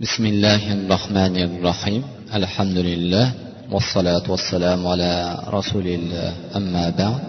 بسم 0.00 0.25
الله 0.25 0.73
الرحمن 0.73 1.35
الرحيم 1.37 2.03
الحمد 2.33 2.77
لله 2.77 3.27
والصلاة 3.71 4.23
والسلام 4.31 4.87
على 4.87 5.11
رسول 5.47 5.87
الله 5.87 6.33
أما 6.55 6.89
بعد 6.89 7.21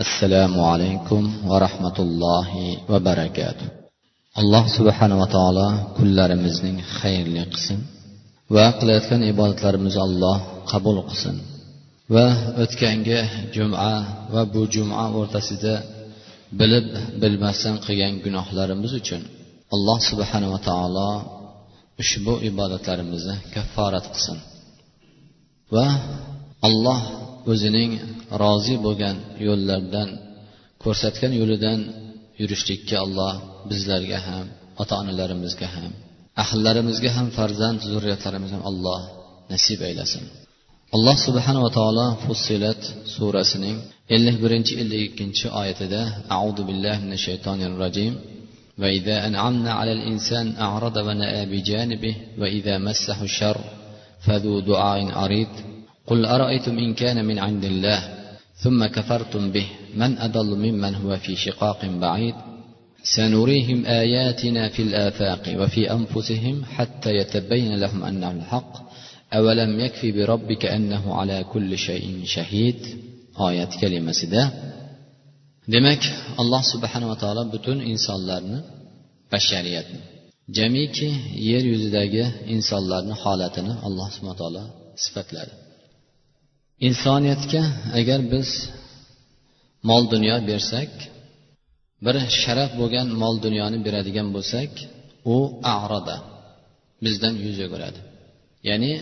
السلام 0.00 0.60
عليكم 0.60 1.22
ورحمة 1.50 1.96
الله 1.98 2.48
وبركاته 2.88 3.66
alloh 4.40 4.64
subhanava 4.76 5.26
taolo 5.36 5.68
kunlarimizning 5.96 6.76
xayrli 6.98 7.42
qilsin 7.52 7.78
va 8.54 8.66
qilayotgan 8.78 9.20
ibodatlarimizni 9.32 10.00
alloh 10.08 10.36
qabul 10.72 10.96
qilsin 11.08 11.36
va 12.14 12.26
o'tgangi 12.62 13.20
juma 13.56 13.92
va 14.34 14.42
bu 14.52 14.62
juma 14.74 15.04
o'rtasida 15.18 15.74
bilib 16.60 16.86
bilmasdan 17.22 17.76
qilgan 17.84 18.12
gunohlarimiz 18.24 18.92
uchun 19.00 19.22
alloh 19.74 19.98
subhanava 20.10 20.58
taolo 20.68 21.08
ushbu 22.02 22.34
ibodatlarimizni 22.50 23.36
kafforat 23.54 24.06
qilsin. 24.14 24.38
Va 25.74 25.86
alloh 26.68 27.00
o'zining 27.52 27.90
rozi 28.42 28.74
bo'lgan 28.86 29.16
yo'llardan 29.46 30.08
ko'rsatgan 30.84 31.32
yo'lidan 31.40 31.78
yurishlikka 32.40 32.96
alloh 33.04 33.34
bizlarga 33.70 34.18
ham 34.28 34.46
ota 34.82 34.94
onalarimizga 35.02 35.68
ham 35.74 35.90
ahllarimizga 36.42 37.10
ham 37.16 37.26
farzand 37.38 37.78
zurriyatlarimizga 37.92 38.56
ham 38.58 38.64
alloh 38.70 39.00
nasib 39.52 39.80
aylasin 39.88 40.24
alloh 40.96 41.16
subhanava 41.26 41.70
taolo 41.78 42.06
fussilat 42.24 42.80
surasining 43.14 43.76
ellik 44.14 44.36
birinchi 44.44 44.72
ellik 44.82 45.02
ikkinchi 45.08 45.46
oyatida 45.60 46.00
audu 46.38 46.62
billahi 46.68 46.98
minash 47.04 47.24
shaytonir 47.28 47.72
rojim 47.82 48.12
وإذا 48.78 49.26
أنعمنا 49.26 49.72
على 49.72 49.92
الإنسان 49.92 50.56
أعرض 50.56 50.96
ونأى 50.96 51.46
بجانبه 51.46 52.16
وإذا 52.38 52.78
مسه 52.78 53.22
الشر 53.22 53.60
فذو 54.20 54.60
دعاء 54.60 55.12
عريض. 55.12 55.48
قل 56.06 56.24
أرأيتم 56.26 56.78
إن 56.78 56.94
كان 56.94 57.24
من 57.24 57.38
عند 57.38 57.64
الله 57.64 58.02
ثم 58.56 58.86
كفرتم 58.86 59.52
به 59.52 59.66
من 59.94 60.18
أضل 60.18 60.56
ممن 60.56 60.94
هو 60.94 61.16
في 61.16 61.36
شقاق 61.36 61.84
بعيد؟ 61.86 62.34
سنريهم 63.02 63.86
آياتنا 63.86 64.68
في 64.68 64.82
الآفاق 64.82 65.54
وفي 65.56 65.92
أنفسهم 65.92 66.64
حتى 66.64 67.10
يتبين 67.10 67.80
لهم 67.80 68.04
أنه 68.04 68.30
الحق. 68.30 68.72
أولم 69.34 69.80
يكفي 69.80 70.12
بربك 70.12 70.66
أنه 70.66 71.14
على 71.14 71.44
كل 71.44 71.78
شيء 71.78 72.20
شهيد؟ 72.24 72.86
آيات 73.40 73.74
كلمة 73.80 74.12
سده 74.12 74.71
demak 75.74 76.02
alloh 76.40 76.62
subhanava 76.72 77.16
taolo 77.22 77.42
butun 77.54 77.78
insonlarni 77.92 78.58
bashariyatni 79.32 80.00
jamiki 80.56 81.08
yer 81.50 81.64
yuzidagi 81.72 82.24
insonlarni 82.54 83.14
holatini 83.22 83.72
alloh 83.86 84.08
subhana 84.14 84.36
taolo 84.42 84.64
sifatladi. 85.04 85.52
Insoniyatga 86.88 87.62
agar 87.98 88.20
biz 88.32 88.48
mol 89.88 90.02
dunyo 90.14 90.36
bersak 90.50 90.90
bir 92.04 92.14
sharaf 92.42 92.70
bo'lgan 92.80 93.06
mol 93.22 93.36
dunyoni 93.46 93.78
beradigan 93.86 94.28
bo'lsak 94.36 94.70
u 95.34 95.36
aroda 95.78 96.16
bizdan 97.04 97.34
yuz 97.44 97.58
o'giradi. 97.66 98.00
Ya'ni 98.68 98.92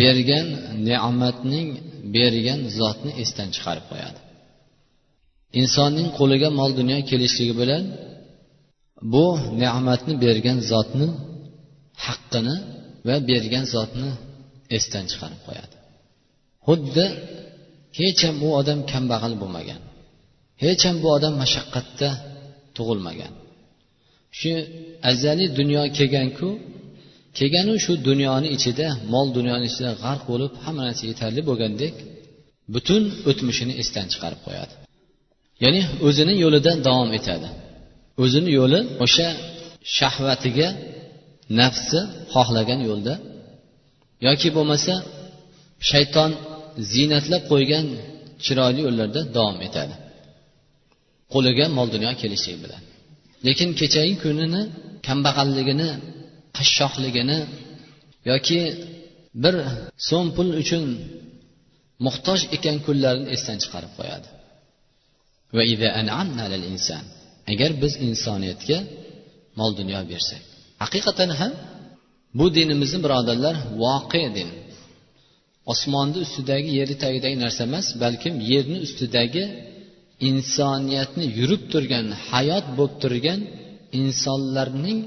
bergan 0.00 0.46
ne'matning 0.88 1.68
bergan 2.16 2.60
zotni 2.78 3.12
esdan 3.22 3.48
chiqarib 3.54 3.86
qo'yadi. 3.90 4.18
Insonning 5.60 6.08
qo'liga 6.18 6.48
mol 6.58 6.70
dunyo 6.80 6.98
kelishligi 7.10 7.54
bilan 7.60 7.84
bu 9.12 9.26
ne'matni 9.62 10.14
bergan 10.24 10.58
zotni 10.70 11.08
haqqini 12.06 12.56
va 13.06 13.16
bergan 13.30 13.64
zotni 13.74 14.10
esdan 14.76 15.04
chiqarib 15.10 15.40
qo'yadi. 15.46 15.76
Xuddi 16.66 17.06
hech 17.98 18.20
ham 18.26 18.36
u 18.46 18.48
odam 18.60 18.78
kambag'al 18.92 19.34
bo'lmagan 19.42 19.80
hech 20.64 20.82
ham 20.86 20.96
bu 21.02 21.08
odam 21.16 21.34
mashaqqatda 21.42 22.08
tug'ilmagan. 22.76 23.32
Shu 24.38 24.52
azaliy 25.10 25.48
dunyo 25.58 25.82
kelganku 25.98 26.48
kelganu 27.38 27.74
shu 27.84 27.92
dunyoni 28.08 28.48
ichida 28.56 28.86
mol 29.12 29.26
dunyoni 29.36 29.64
ichida 29.70 29.90
g'arq 30.02 30.22
bo'lib 30.30 30.52
hamma 30.64 30.82
narsa 30.88 31.04
yetarli 31.10 31.40
bo'lgandek 31.48 31.94
butun 32.74 33.02
o'tmishini 33.30 33.74
esdan 33.82 34.06
chiqarib 34.12 34.40
qo'yadi. 34.46 34.74
Ya'ni 35.62 35.80
o'zini 36.06 36.34
yo'lida 36.44 36.72
davom 36.86 37.10
etadi. 37.18 37.48
O'zini 38.22 38.50
yo'li 38.58 38.80
o'sha 39.04 39.28
shahvatiga 39.96 40.68
nafsi 41.60 42.00
xohlagan 42.34 42.80
yo'lda 42.88 43.14
yoki 44.26 44.48
bo'lmasa 44.56 44.94
shayton 45.90 46.30
ziynatlab 46.92 47.42
qo'ygan 47.52 47.86
chiroyli 48.44 48.80
yo'llarda 48.86 49.20
davom 49.36 49.58
etadi. 49.68 49.94
Qo'liga 51.32 51.66
mol 51.76 51.88
dunyo 51.94 52.10
kelishligi 52.22 52.58
bilan. 52.64 52.82
Lekin 53.46 53.68
kechagi 53.80 54.14
kunini 54.24 54.62
kambag'alligini 55.06 55.88
qashshoqligini 56.56 57.38
yoki 58.30 58.60
bir 59.42 59.54
so'm 60.08 60.26
pul 60.36 60.48
uchun 60.62 60.84
muhtoj 62.06 62.40
ekan 62.56 62.76
kunlarini 62.86 63.26
esdan 63.34 63.56
chiqarib 63.62 63.92
qo'yadi. 63.98 64.28
Agar 67.52 67.70
biz 67.82 67.92
insoniyatga 68.08 68.78
mol 69.58 69.70
dunyo 69.80 70.00
bersak. 70.10 70.42
Haqiqatan 70.82 71.30
ham 71.40 71.52
bu 72.38 72.44
dinimizni 72.56 72.98
birodarlar 73.04 73.56
voqe 73.82 74.24
din. 74.36 74.50
Osmonni 75.72 76.18
ustidagi 76.26 76.70
yerni 76.78 76.96
tagidagi 77.04 77.36
narsa 77.44 77.60
emas 77.68 77.86
balkim 78.02 78.34
yerni 78.50 78.78
ustidagi 78.86 79.44
insoniyatni 80.30 81.24
yurib 81.38 81.62
turgan 81.72 82.06
hayot 82.28 82.66
bo'lib 82.78 82.96
turgan 83.02 83.40
insonlarning 84.00 85.00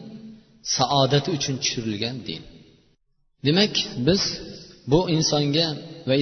saodati 0.76 1.30
uchun 1.38 1.56
tushirilgan 1.62 2.18
din. 2.28 2.42
Demak 3.46 3.74
biz 4.08 4.24
bu 4.92 5.00
insonga 5.16 5.68
va 6.10 6.16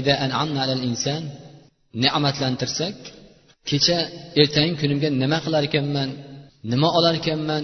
ne'matlantirsak 2.03 2.97
kecha 3.69 3.97
ertangi 4.41 4.73
kunimga 4.81 5.09
nima 5.23 5.37
qilar 5.45 5.63
ekanman 5.69 6.09
nima 6.71 6.87
olar 6.97 7.13
ekanman 7.21 7.63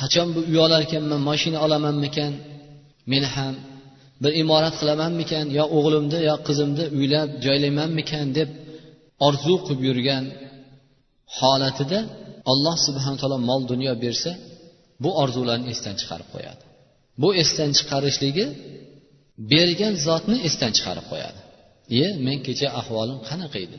qachon 0.00 0.28
bu 0.34 0.40
uy 0.50 0.58
olar 0.66 0.80
ekanman 0.86 1.20
moshina 1.28 1.58
olamanmikan 1.66 2.32
men 3.12 3.24
ham 3.34 3.54
bir 4.22 4.32
imorat 4.42 4.74
qilamanmikan 4.80 5.44
yo 5.58 5.64
o'g'limni 5.76 6.18
yo 6.28 6.34
qizimni 6.46 6.84
uylab 6.98 7.28
joylaymanmikan 7.44 8.26
deb 8.38 8.48
orzu 9.26 9.54
qilib 9.66 9.80
yurgan 9.88 10.24
holatida 11.38 11.98
alloh 12.52 12.76
subhana 12.86 13.16
taolo 13.20 13.38
mol 13.50 13.62
dunyo 13.72 13.92
bersa 14.04 14.30
bu 15.02 15.10
orzularni 15.22 15.66
esdan 15.74 15.94
chiqarib 16.00 16.28
qo'yadi. 16.34 16.62
Bu 17.22 17.28
esdan 17.42 17.70
chiqarishligi 17.78 18.46
bergan 19.52 19.94
zotni 20.06 20.36
esdan 20.48 20.72
chiqarib 20.76 21.06
qo'yadi. 21.12 21.40
Iye 21.94 22.08
men 22.26 22.38
kecha 22.46 22.68
ahvolim 22.80 23.18
qanaqa 23.28 23.58
edi? 23.66 23.78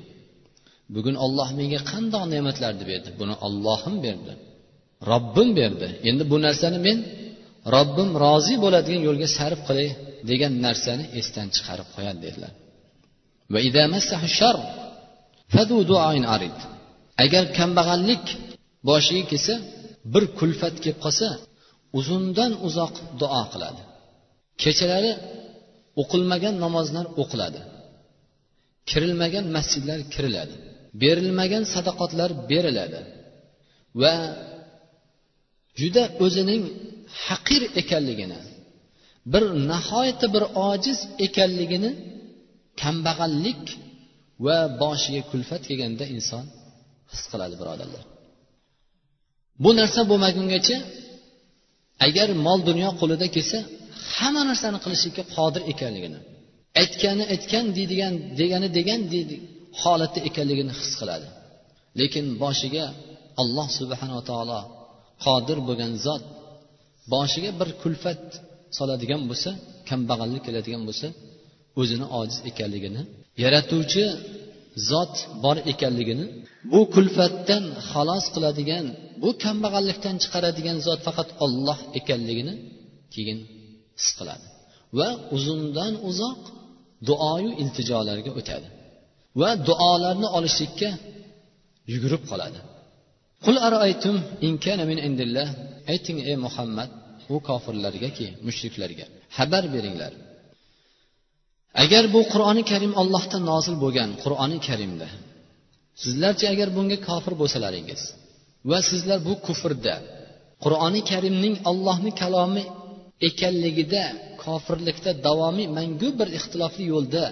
Bugun 0.94 1.16
olloh 1.25 1.50
menga 1.59 1.79
qandoq 1.91 2.23
ne'matlarni 2.34 2.84
berdi? 2.91 3.09
Buni 3.19 3.35
ollohim 3.47 3.96
berdi. 4.06 4.34
Robbim 5.12 5.50
berdi. 5.59 5.88
Endi 6.09 6.23
bu 6.31 6.38
narsani 6.46 6.79
men 6.88 6.97
robbim 7.75 8.09
rozi 8.23 8.56
bo'ladigan 8.63 9.01
yo'lga 9.07 9.28
sarf 9.38 9.59
qilay 9.68 9.90
degan 10.29 10.53
narsani 10.66 11.06
esdan 11.19 11.47
chiqarib 11.56 11.88
qo'yadi 11.96 12.19
dedilar. 12.25 12.51
Agar 17.23 17.44
kambag'allik 17.57 18.25
boshiga 18.90 19.23
kelsa 19.31 19.53
bir 20.13 20.23
kulfat 20.40 20.75
kelib 20.84 21.00
qolsa 21.06 21.28
uzundan 22.00 22.52
uzoq 22.67 22.94
duo 23.22 23.44
qiladi. 23.53 23.81
Kechalari 24.64 25.11
o'qilmagan 26.02 26.55
namozlar 26.64 27.05
o'qiladi. 27.22 27.61
Kirilmagan 28.90 29.46
masjidlar 29.55 29.99
kiriladi. 30.14 30.55
Berilmagan 31.02 31.64
sadaqotlar 31.74 32.30
beriladi. 32.52 33.02
Va 34.02 34.14
juda 35.82 36.03
o'zining 36.26 36.64
haqir 37.26 37.62
ekanligini 37.82 38.40
bir 39.34 39.44
nihoyatda 39.72 40.28
bir 40.36 40.44
ojiz 40.70 41.00
ekanligini 41.26 41.92
kambag'allik 42.82 43.64
va 44.46 44.58
boshiga 44.82 45.22
kulfat 45.32 45.62
kelganda 45.70 46.06
inson 46.16 46.46
his 47.12 47.24
qiladi 47.32 47.56
birodarlar. 47.62 48.03
Bu 49.64 49.72
narsa 49.80 50.02
bo'lmagungacha 50.12 50.78
agar 52.08 52.30
mol 52.46 52.59
dunyo 52.70 52.90
qo'lida 53.00 53.28
kelsa 53.36 53.59
hamma 54.16 54.42
narsani 54.50 54.78
qilishlikka 54.86 55.24
qodir 55.36 55.62
ekanligini 55.72 56.20
aytgani 56.82 57.24
aytgan 57.34 57.66
deydigan 57.78 58.14
degani 58.40 58.68
degan 58.78 59.02
deydi 59.14 59.38
holatda 59.81 60.19
ekanligini 60.29 60.73
his 60.79 60.91
qiladi. 60.99 61.27
Lekin 61.99 62.25
boshiga 62.43 62.85
alloh 63.41 63.67
subhanava 63.79 64.23
taolo 64.29 64.59
qodir 65.25 65.57
bo'lgan 65.67 65.91
zot 66.05 66.23
boshiga 67.13 67.51
bir 67.59 67.69
kulfat 67.81 68.23
soladigan 68.77 69.22
bo'lsa 69.29 69.51
kambag'allik 69.89 70.41
keladigan 70.47 70.83
bo'lsa 70.89 71.07
o'zini 71.81 72.05
ojiz 72.19 72.39
ekanligini 72.49 73.01
yaratuvchi 73.43 74.03
zot 74.89 75.13
bor 75.43 75.57
ekanligini 75.72 76.25
bu 76.72 76.81
kulfatdan 76.95 77.63
xalos 77.91 78.25
qiladigan 78.35 78.85
bu 79.22 79.29
kambag'allikdan 79.43 80.16
chiqaradigan 80.23 80.77
zot 80.87 80.99
faqat 81.07 81.29
olloh 81.45 81.79
ekanligini 81.99 82.53
keyin 83.13 83.39
his 83.99 84.09
qiladi 84.19 84.45
va 84.97 85.09
uzundan 85.35 85.93
uzoq 86.09 86.41
duoyu 87.07 87.51
iltijolarga 87.61 88.31
o'tadi. 88.39 88.67
Va 89.41 89.49
duolarni 89.67 90.28
olishlikka 90.37 90.90
yugurib 91.93 92.23
qoladi. 92.32 92.59
Qul 93.46 93.55
araytum 93.67 94.16
in 94.47 94.53
kana 94.66 94.84
min 94.91 94.99
indillah. 95.08 95.47
Ayting 95.93 96.17
ey 96.29 96.37
muhammad 96.46 96.90
u 97.34 97.35
kofirlargaki 97.49 98.28
mushriklarga 98.47 99.05
xabar 99.37 99.64
beringlar. 99.76 100.14
Agar 101.84 102.03
bu 102.14 102.22
qur'oni 102.34 102.64
karim 102.72 102.93
ollohdan 103.02 103.43
nozil 103.52 103.76
bo'lgan 103.84 104.09
qur'oni 104.23 104.58
karimda 104.67 105.08
sizlarchi 106.03 106.46
agar 106.53 106.70
bunga 106.78 106.97
kofir 107.08 107.34
bo'lsalaringiz 107.41 108.02
va 108.70 108.79
sizlar 108.90 109.20
bu 109.28 109.34
kufrda 109.47 109.96
qur'oni 110.64 111.02
karimning 111.11 111.55
ollohni 111.72 112.11
kalomi 112.22 112.64
ekanligida 113.29 114.03
kofirlikda 114.43 115.11
davomiy 115.28 115.67
mangu 115.78 116.09
bir 116.20 116.28
ixtilofli 116.37 116.84
yo'lda 116.93 117.23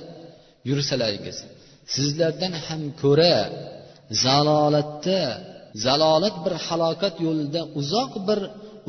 yursalaringiz 0.70 1.38
sizlardan 1.96 2.54
ham 2.66 2.82
ko'ra 3.02 3.38
zalolatda 4.26 5.20
zalolat 5.86 6.36
bir 6.46 6.54
halokat 6.68 7.16
yo'lida 7.26 7.62
uzoq 7.80 8.12
bir 8.28 8.40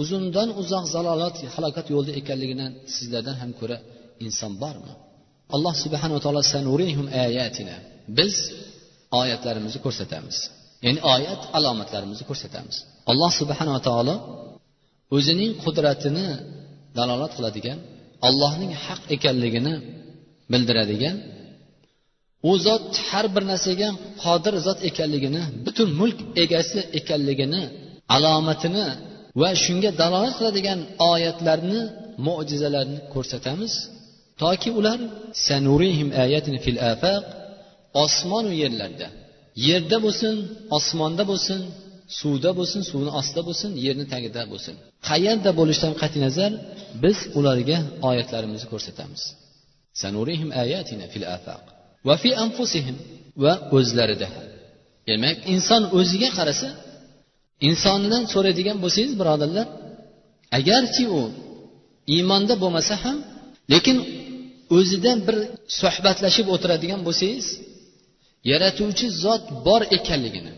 uzundan 0.03 0.49
uzoq 0.61 0.85
zalolat 0.95 1.37
halokat 1.55 1.87
yo'lida 1.95 2.13
ekanligidan 2.21 2.71
sizlardan 2.95 3.37
ham 3.43 3.51
ko'ra 3.61 3.77
inson 4.25 4.53
bormi? 4.63 4.93
Alloh 5.55 5.75
subhanava 5.85 6.21
taolo 6.25 6.43
sanurihum 6.55 7.07
ayatina. 7.25 7.77
Biz 8.19 8.35
oyatlarimizni 9.21 9.81
ko'rsatamiz. 9.87 10.37
Ya'ni 10.85 11.01
oyat 11.15 11.43
alomatlarimizni 11.59 12.25
ko'rsatamiz. 12.31 12.77
Alloh 13.11 13.31
subhanava 13.41 13.81
taolo 13.89 14.15
o'zining 15.17 15.53
qudratini 15.65 16.27
dalolat 16.99 17.33
qiladigan 17.37 17.79
allohning 18.29 18.73
haq 18.85 19.03
ekanligini 19.17 19.75
bildiradigan 20.53 21.17
u 22.51 22.53
zot 22.67 22.89
har 23.09 23.27
bir 23.35 23.45
narsaga 23.53 23.89
qodir 24.25 24.55
zot 24.67 24.79
ekanligini 24.89 25.43
butun 25.65 25.89
mulk 26.01 26.19
egasi 26.45 26.81
ekanligini 26.99 27.63
alomatini 28.17 28.87
va 29.41 29.51
shunga 29.65 29.91
dalolat 30.01 30.35
qiladigan 30.39 30.81
oyatlarni 31.13 31.81
mo'jizalarni 32.27 32.99
ko'rsatamiz. 33.15 33.73
Toki 34.43 34.71
ular 34.79 34.99
sanurihim 35.47 36.09
ayatini 36.25 36.59
fil 36.65 36.79
afaq 36.93 37.23
osmonu 38.05 38.53
yerlarda. 38.63 39.09
Yerda 39.69 39.97
bo'lsin 40.05 40.35
osmonda 40.77 41.25
bo'lsin 41.31 41.61
suvda 42.19 42.51
bo'lsin 42.59 42.83
suvni 42.91 43.11
ostida 43.21 43.43
bo'lsin 43.49 43.71
yerni 43.87 44.07
tagida 44.13 44.43
bo'lsin. 44.53 44.75
Qayerda 45.09 45.51
bo'lishidan 45.59 45.95
qat'iy 46.03 46.21
nazar 46.27 46.53
biz 47.05 47.19
ularga 47.39 47.79
oyatlarimizni 48.09 48.69
ko'rsatamiz. 48.73 49.23
Sanurihim 50.03 50.51
ayatina 50.63 51.07
fil 51.13 51.27
afaq 51.37 51.63
va 52.07 52.15
fi 52.23 52.31
anfusihim 52.45 52.97
va 53.45 53.53
o'zlarida. 53.77 54.29
Demak 55.09 55.37
inson 55.55 55.83
o'ziga 55.99 56.31
qarasa 56.39 56.69
insondan 57.69 58.23
so'raydigan 58.33 58.77
bo'lsangiz 58.85 59.15
birodarlar 59.21 59.67
agarki 60.59 61.05
u 61.19 61.21
iymonda 62.15 62.55
bo'lmasa 62.63 62.95
ham 63.05 63.17
lekin 63.73 63.97
o'zidan 64.79 65.19
bir 65.27 65.37
suhbatlashib 65.81 66.47
o'tiradigan 66.55 67.01
bo'lsangiz 67.07 67.47
yaratuvchi 68.51 69.07
zot 69.25 69.45
bor 69.67 69.83
ekanligini 69.99 70.53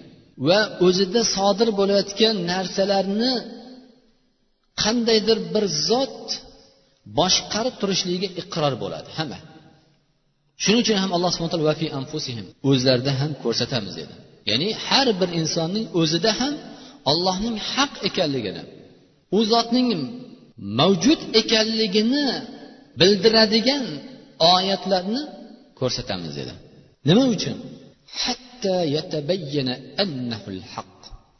va 0.48 0.60
o'zida 0.86 1.22
sodir 1.36 1.68
bo'layotgan 1.80 2.34
narsalarni 2.52 3.32
qandaydir 4.82 5.38
bir 5.54 5.64
zot 5.88 6.20
boshqarib 7.18 7.74
turishligiga 7.80 8.28
iqror 8.42 8.74
bo'ladi 8.82 9.10
hamma. 9.18 9.38
Shuning 10.62 10.80
uchun 10.84 10.96
ham 11.02 11.10
alloh 11.16 11.30
subhana 11.34 11.52
taolo 11.52 11.66
vafi 11.72 11.86
anfusihim 12.00 12.46
o'zlarida 12.70 13.12
ham 13.20 13.30
ko'rsatamiz 13.42 13.94
dedi. 14.00 14.14
Ya'ni 14.50 14.68
har 14.86 15.08
bir 15.20 15.30
insonning 15.40 15.86
o'zida 16.00 16.30
ham 16.40 16.54
allohning 17.10 17.56
haq 17.72 17.92
ekanligini 18.08 18.62
u 19.36 19.38
zotning 19.52 19.88
mavjud 20.80 21.20
ekanligini 21.40 22.26
bildiradigan 23.00 23.84
oyatlarni 24.54 25.22
ko'rsatamiz 25.80 26.32
dedi. 26.40 26.52
Nima 27.08 27.24
uchun? 27.34 27.56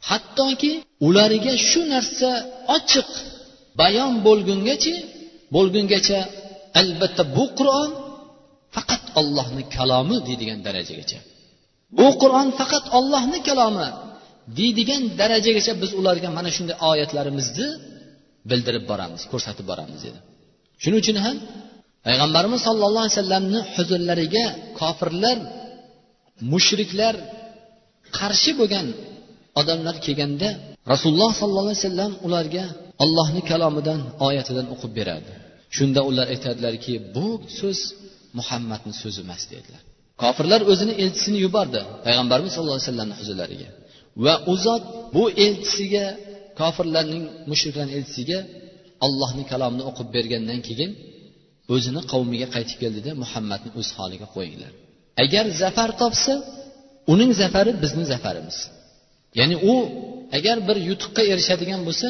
Hattoki 0.09 0.71
ularga 1.07 1.53
shu 1.69 1.81
narsa 1.93 2.29
ochiq 2.75 3.09
bayon 3.79 4.11
bo'lgungacha 4.27 4.95
bo'lgungacha 5.55 6.19
albatta 6.81 7.23
bu 7.35 7.45
qur'on 7.57 7.89
faqat 8.75 9.03
ollohni 9.19 9.63
kalomi 9.75 10.17
deydigan 10.27 10.59
darajagacha. 10.67 11.19
Bu 11.97 12.07
qur'on 12.21 12.47
faqat 12.59 12.85
ollohni 12.97 13.39
kalomi 13.49 13.87
deydigan 14.59 15.03
darajagacha 15.21 15.73
biz 15.81 15.91
ularga 15.99 16.29
mana 16.37 16.49
shunday 16.55 16.77
oyatlarimizni 16.91 17.67
bildirib 18.49 18.83
boramiz 18.91 19.21
ko'rsatib 19.31 19.65
boramiz 19.71 19.99
dedi. 20.07 20.19
Shuning 20.81 20.99
uchun 21.03 21.17
ham 21.25 21.37
payg'ambarimiz 22.07 22.61
sollallohu 22.67 23.03
alayhi 23.05 23.17
vasallamni 23.17 23.59
huzurlariga 23.75 24.45
kofirlar 24.79 25.37
mushriklar 26.51 27.15
qarshi 28.19 28.51
bo'lgan 28.59 28.87
odamlar 29.59 29.95
kelganda 30.05 30.49
rasululloh 30.91 31.31
sollallohu 31.41 31.67
alayhi 31.69 31.83
vasallam 31.83 32.11
ularga 32.27 32.65
allohni 33.03 33.41
kalomidan 33.51 33.99
oyatidan 34.27 34.65
o'qib 34.73 34.91
beradi. 34.99 35.31
Shunda 35.77 36.01
ular 36.09 36.25
aytadilarki 36.33 36.93
bu 37.15 37.27
so'z 37.59 37.79
muhammadni 38.39 38.93
so'zi 39.01 39.19
emas 39.25 39.43
dedilar. 39.53 39.81
Kofirlar 40.23 40.61
o'zini 40.71 40.93
elchisini 41.03 41.39
yubordi 41.45 41.81
payg'ambarimiz 42.05 42.51
sallallohu 42.53 42.77
alayhi 42.77 42.89
vasallamni 42.89 43.15
huzurlariga 43.21 43.69
va 44.25 44.33
u 44.51 44.53
zot 44.65 44.83
bu 45.15 45.23
elchisiga 45.45 46.05
kofirlarning 46.59 47.23
mushriklarni 47.51 47.93
elchisiga 47.99 48.39
allohni 49.05 49.43
kalomini 49.51 49.83
o'qib 49.89 50.07
bergandan 50.15 50.59
keyin 50.67 50.91
o'zini 51.73 52.01
qavmiga 52.11 52.47
qaytib 52.55 52.77
keldida 52.83 53.11
muhammadni 53.23 53.69
o'z 53.79 53.89
holiga 53.97 54.27
qo'yinglar. 54.35 54.71
Agar 55.23 55.45
zafar 55.61 55.89
topsa 56.01 56.33
uning 57.13 57.31
zafari 57.41 57.71
bizni 57.83 58.03
zafarimiz. 58.13 58.57
Ya'ni 59.39 59.55
u 59.71 59.73
agar 60.37 60.57
bir 60.67 60.77
yutuqqa 60.89 61.21
erishadigan 61.33 61.81
bo'lsa 61.87 62.07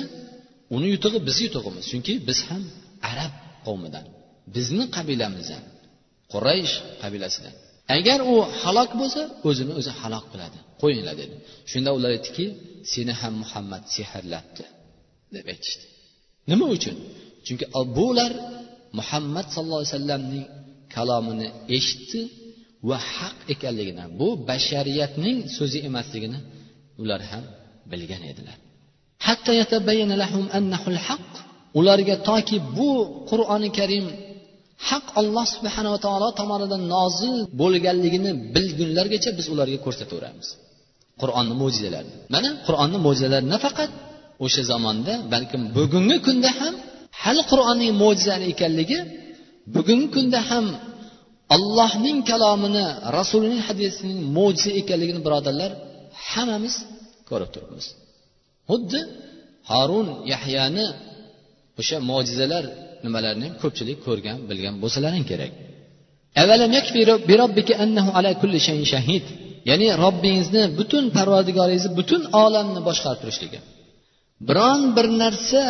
uni 0.75 0.87
yutug'i 0.93 1.19
bizni 1.27 1.43
yutug'imiz 1.47 1.85
chunki 1.91 2.13
biz 2.27 2.39
ham 2.49 2.63
arab 3.11 3.33
qavmidan 3.65 4.05
bizni 4.55 4.85
qabilamizdan. 4.95 5.63
Quraysh 6.33 6.73
qabilasidan. 7.01 7.53
Agar 7.97 8.19
u 8.31 8.35
halok 8.61 8.91
bo'lsa 9.01 9.21
o'zini 9.49 9.73
o'zi 9.79 9.91
halok 10.01 10.25
qiladi. 10.33 10.57
Qo'yinglar 10.81 11.15
dedi. 11.21 11.35
Shunda 11.71 11.89
ular 11.97 12.09
aytdiki 12.17 12.45
seni 12.93 13.13
ham 13.21 13.33
muhammad 13.43 13.83
sehrlabdi 13.95 14.63
deb 15.35 15.45
aytishdi. 15.53 15.85
Nima 16.51 16.65
uchun? 16.75 16.95
Chunki 17.45 17.65
bular 17.97 18.31
muhammad 18.99 19.45
sallallohu 19.53 19.81
alayhi 19.81 19.93
vasallamning 19.95 20.45
kalomini 20.95 21.47
eshitdi 21.77 22.21
va 22.89 22.97
haq 23.15 23.37
ekanligini 23.53 24.05
bu 24.19 24.27
bashariyatning 24.49 25.37
so'zi 25.57 25.79
emasligini 25.89 26.39
ular 27.01 27.21
ham 27.31 27.43
bilgan 27.91 28.23
edilar. 28.31 28.57
Ularga 31.79 32.15
toki 32.29 32.57
bu 32.77 32.91
qur'oni 33.29 33.69
karim 33.79 34.05
haq 34.89 35.05
alloh 35.21 35.45
subhanava 35.55 35.97
taolo 36.05 36.27
tomonidan 36.39 36.83
nozil 36.95 37.35
bo'lganligini 37.61 38.31
bilgunlargacha 38.55 39.29
biz 39.37 39.45
ularga 39.53 39.79
ko'rsataveramiz. 39.85 40.47
Qur'onni 41.21 41.55
mo'jizalarini 41.61 42.15
mana 42.35 42.49
qur'onni 42.67 42.97
mo'jizalari 43.05 43.45
nafaqat 43.55 43.91
o'sha 44.45 44.61
zamonda 44.71 45.13
balkim 45.33 45.61
bugungi 45.77 46.17
kunda 46.27 46.49
ham 46.59 46.73
hali 47.23 47.41
qur'onning 47.51 47.91
mo'jizali 48.03 48.45
ekanligi 48.53 48.99
bugungi 49.75 50.07
kunda 50.15 50.39
ham 50.49 50.65
allohning 51.55 52.17
kalomini 52.29 52.85
rasulining 53.17 53.61
hadisining 53.67 54.19
mo'jiza 54.37 54.71
ekanligini 54.81 55.21
birodarlar 55.25 55.71
hammamiz 56.31 56.75
ko'rib 57.29 57.49
turibmiz. 57.55 57.85
Xuddi 58.69 58.99
harun 59.71 60.07
yahyani 60.33 60.87
o'sha 61.79 61.97
mo'jizalar 62.09 62.65
nimalarni 63.05 63.45
ham 63.47 63.55
ko'pchilik 63.63 63.97
ko'rgan 64.07 64.37
bilgan 64.49 64.75
bo'lsalaring 64.83 65.25
kerak. 65.31 65.51
Ya'ni 69.69 69.87
robbingizni 70.03 70.63
butun 70.79 71.05
parvardigoringizni 71.17 71.91
butun 71.99 72.21
olamni 72.43 72.81
boshqarib 72.87 73.19
turishligi. 73.23 73.59
Biron 74.47 74.81
bir 74.95 75.07
narsa 75.21 75.63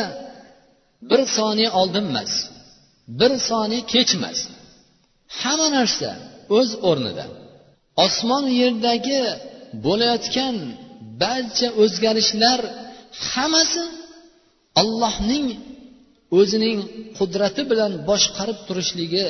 bir 1.10 1.22
soniya 1.38 1.69
oldin 1.81 2.05
emas 2.12 2.34
bir 3.19 3.31
soniya 3.50 3.81
kech 3.93 4.12
emas 4.17 4.39
hamma 5.39 5.67
narsa 5.77 6.10
o'z 6.57 6.69
o'rnida. 6.89 7.25
Osmon 8.05 8.46
yerdagi 8.62 9.22
bo'layotgan 9.86 10.55
barcha 11.22 11.67
o'zgarishlar 11.84 12.60
hammasi 13.31 13.84
allohning 14.81 15.48
o'zining 16.39 16.77
qudrati 17.17 17.62
bilan 17.72 17.91
boshqarib 18.10 18.60
turishligi 18.67 19.25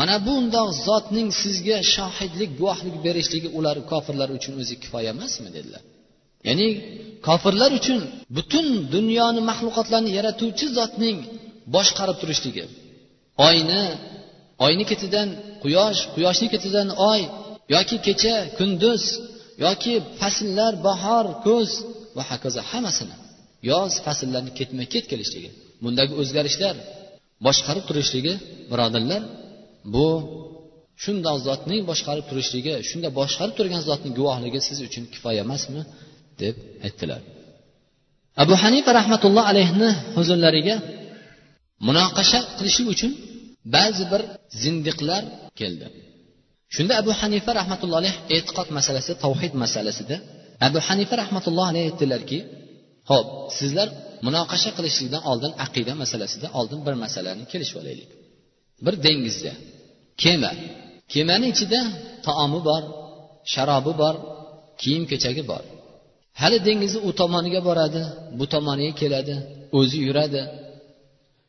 mana 0.00 0.16
bundoq 0.26 0.68
zotning 0.86 1.28
sizga 1.42 1.78
shohidlik 1.94 2.50
guvohlik 2.60 2.96
berishligi 3.06 3.48
ular 3.58 3.76
kofirlar 3.90 4.28
uchun 4.38 4.54
o'zi 4.62 4.74
kifoya 4.82 5.10
emasmi 5.16 5.48
dedilar. 5.56 5.82
Ya'ni 6.48 6.68
kofirlar 7.26 7.70
uchun 7.80 8.00
butun 8.36 8.66
dunyoni 8.94 9.40
maxluqotlarni 9.50 10.10
yaratuvchi 10.18 10.66
zotning 10.78 11.16
boshqarib 11.74 12.16
turishligi. 12.22 12.64
Oyni 13.48 13.82
oyni 14.66 14.84
ketidan 14.90 15.28
quyosh 15.62 16.00
quyoshni 16.14 16.48
ketidan 16.54 16.88
oy 17.10 17.20
yoki 17.74 17.96
kecha 18.06 18.34
kunduz 18.58 19.02
yoki 19.64 19.94
fasllar 20.20 20.72
bahor 20.86 21.26
kuz 21.46 21.70
va 22.16 22.22
hokazo 22.30 22.60
hammasini 22.70 23.16
yoz 23.70 23.92
fasllarni 24.06 24.52
ketma 24.58 24.84
ket 24.92 25.04
kelishligi. 25.12 25.50
Bundagi 25.84 26.12
o'zgarishlar 26.22 26.74
boshqarib 27.46 27.84
turishligi 27.88 28.34
birodarlar 28.70 29.22
bu 29.94 30.06
shundoq 31.04 31.36
zotning 31.48 31.80
boshqarib 31.90 32.24
turishligi 32.30 32.72
shunday 32.88 33.10
boshqarib 33.20 33.54
turgan 33.58 33.82
zotning 33.88 34.12
guvohligi 34.18 34.60
siz 34.68 34.78
uchun 34.88 35.04
kifoya 35.14 35.40
emasmi? 35.46 35.82
deb 36.42 36.56
aytdilar. 36.86 37.20
Abu 38.42 38.54
hanifa 38.62 38.90
rahmatulloh 39.00 39.44
alayhni 39.52 39.90
huzurlariga 40.16 40.76
munoqasha 41.88 42.40
qilishlik 42.58 42.88
uchun 42.94 43.12
ba'zi 43.76 44.04
bir 44.12 44.22
zindiqlar 44.62 45.22
keldi. 45.60 45.86
Shunda 46.74 46.92
abu 47.02 47.12
hanifa 47.20 47.50
rahmatulloh 47.60 47.98
alayh 48.02 48.14
e'tiqod 48.36 48.68
masalasi 48.78 49.12
tavhid 49.24 49.52
masalasida 49.62 50.16
abu 50.68 50.78
hanifa 50.88 51.14
rahmatulloh 51.22 51.66
alayh 51.70 51.82
aytdilarki 51.88 52.38
ho'p 53.10 53.28
sizlar 53.58 53.88
munoqasha 54.26 54.70
qilishlikdan 54.76 55.22
oldin 55.30 55.52
aqida 55.64 55.92
masalasida 56.02 56.46
oldin 56.58 56.80
bir 56.86 56.94
masalani 57.04 57.42
kelishib 57.52 57.76
olaylik 57.82 58.10
bir 58.84 58.94
dengizda 59.06 59.52
kema. 60.22 60.52
Kemani 61.12 61.46
ichida 61.54 61.80
taomi 62.26 62.60
bor 62.68 62.82
sharobi 63.52 63.92
bor 64.02 64.14
kiyim 64.80 65.04
kechagi 65.10 65.42
bor. 65.50 65.62
Hali 66.40 66.58
dengizni 66.68 67.00
u 67.08 67.10
tomoniga 67.20 67.60
boradi 67.68 68.02
bu 68.38 68.44
tomoniga 68.54 68.94
keladi 69.00 69.34
o'zi 69.78 69.98
yuradi. 70.06 70.42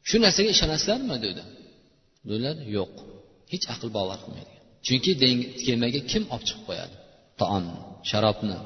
Shu 0.08 0.16
narsaga 0.24 0.50
ishonasizlarmi? 0.56 1.16
dedi. 1.26 1.44
Dedilar 2.28 2.56
yo'q 2.78 2.94
hech 3.52 3.66
aql 3.74 3.88
bovar 3.98 4.18
qilmaydi 4.24 4.54
chunki 4.88 5.12
kemaga 5.66 6.02
kim 6.12 6.24
olib 6.34 6.46
chiqib 6.48 6.64
qo'yadi? 6.70 6.96
Taomni 7.42 7.76
sharobni. 8.10 8.58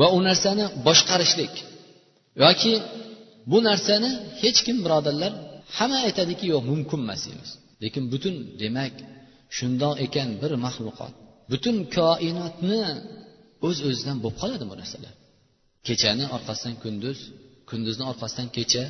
Va 0.00 0.06
u 0.16 0.18
narsani 0.28 0.64
boshqarishlik 0.86 1.54
yoki 2.44 2.72
bu 3.50 3.58
narsani 3.68 4.10
hech 4.42 4.58
kim 4.66 4.76
birodarlar 4.84 5.32
hamma 5.76 5.98
aytadiki 6.08 6.44
yo'q 6.52 6.62
mumkin 6.70 7.00
emas 7.04 7.20
deymiz. 7.26 7.50
Lekin 7.82 8.04
butun 8.12 8.34
demak 8.62 8.94
shundoq 9.56 9.94
ekan 10.06 10.28
bir 10.42 10.52
maxluqot 10.64 11.12
butun 11.52 11.76
koinotni 11.96 12.80
o'z 13.66 13.78
öz 13.78 13.88
o'zidan 13.88 14.16
bo'lib 14.22 14.36
qoladi 14.42 14.64
bu 14.70 14.74
narsalar. 14.80 15.14
Kechani 15.86 16.24
orqasidan 16.36 16.74
kunduz 16.84 17.18
kunduzni 17.70 18.04
orqasidan 18.12 18.48
kecha 18.56 18.84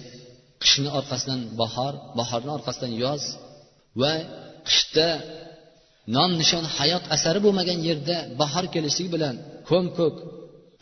qishni 0.62 0.90
orqasidan 0.98 1.40
bahor 1.60 1.94
bahorni 2.18 2.50
orqasidan 2.58 2.92
yoz 3.04 3.22
va 4.00 4.12
qishda 4.68 5.08
non 6.16 6.30
nishon 6.40 6.64
hayot 6.76 7.04
asari 7.16 7.40
bo'lmagan 7.46 7.78
yerda 7.88 8.16
bahor 8.40 8.64
kelishligi 8.74 9.10
bilan 9.16 9.34
ko'm 9.70 9.86
ko'k 9.98 10.16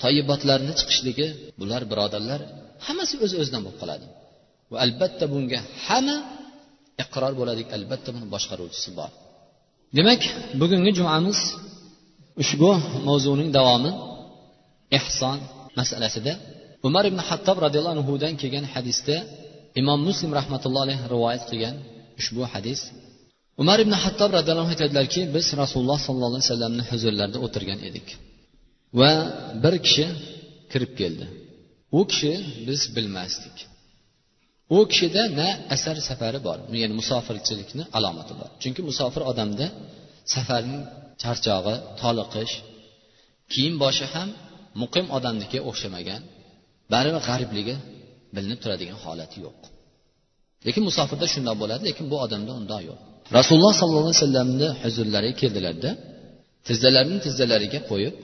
toyibotlarni 0.02 0.72
chiqishligi 0.80 1.26
bular 1.60 1.82
birodarlar 1.90 2.40
hammasi 2.86 3.14
o'z 3.24 3.32
öz 3.32 3.40
o'zidan 3.42 3.60
bo'lib 3.64 3.78
qoladi. 3.82 4.06
Va 4.72 4.76
albatta 4.84 5.24
bunga 5.32 5.60
hamma 5.86 6.16
iqror 7.02 7.32
bo'ladi 7.40 7.62
albatta 7.76 8.08
buni 8.14 8.26
boshqaruvchisi 8.34 8.90
bor. 8.98 9.10
Demak 9.96 10.22
bugungi 10.60 10.92
jumamiz 10.98 11.38
ushbu 12.42 12.70
mavzuning 13.08 13.50
davomi 13.58 13.92
ehson 14.98 15.38
masalasida. 15.78 16.32
Umar 16.88 17.04
ibn 17.10 17.20
hattob 17.28 17.56
roziyallohu 17.64 17.94
anhudan 17.96 18.32
kelgan 18.40 18.66
hadisda 18.74 19.16
imom 19.80 20.00
muslim 20.08 20.30
rahmatullohi 20.38 20.84
alayhi 20.86 21.04
rivoyat 21.14 21.42
qilgan 21.50 21.76
ushbu 22.20 22.42
hadis. 22.52 22.80
Umar 23.62 23.78
ibn 23.84 23.94
hattob 24.02 24.30
roziyallohu 24.38 24.66
anhu 24.66 24.74
aytadilarki 24.76 25.20
biz 25.34 25.46
rasululloh 25.62 25.98
sollallohu 26.06 26.32
alayhi 26.34 26.48
vasallamni 26.48 26.82
huzurlarida 26.90 27.38
o'tirgan 27.46 27.78
edik 27.88 28.06
va 29.00 29.10
bir 29.62 29.74
kishi 29.86 30.04
kirib 30.72 30.92
keldi. 31.00 31.24
U 31.98 32.00
kishi 32.10 32.32
biz 32.66 32.80
bilmasdik. 32.96 33.56
U 34.76 34.78
kishida 34.90 35.22
na 35.38 35.48
asar 35.74 35.96
safari 36.08 36.40
bor. 36.46 36.58
Ya'ni 36.82 36.94
musofirchilikni 37.00 37.82
alomati 37.96 38.32
bor. 38.40 38.48
Chunki 38.62 38.80
musofir 38.90 39.22
odamda 39.30 39.66
safarning 40.34 40.82
charchog'i 41.22 41.74
toliqish 42.00 42.54
kiyim 43.52 43.74
boshi 43.82 44.06
ham 44.14 44.28
muqim 44.82 45.06
odamnikiga 45.16 45.62
o'xshamagan 45.70 46.22
baribir 46.92 47.22
g'aribligi 47.28 47.74
bilinib 48.34 48.58
turadigan 48.62 48.98
holati 49.04 49.36
yo'q. 49.44 49.58
Lekin 50.66 50.82
musofirda 50.88 51.26
shundoq 51.34 51.56
bo'ladi 51.62 51.82
lekin 51.88 52.04
bu 52.12 52.16
odamda 52.24 52.52
undoq 52.60 52.80
yo'q. 52.88 52.98
Rasululloh 53.38 53.74
sollallohu 53.80 54.06
alayhi 54.08 54.20
vasallamni 54.22 54.68
huzurlariga 54.82 55.36
keldilarda 55.42 55.90
tizzalarini 56.68 57.18
tizzalariga 57.26 57.80
qo'yib 57.90 58.14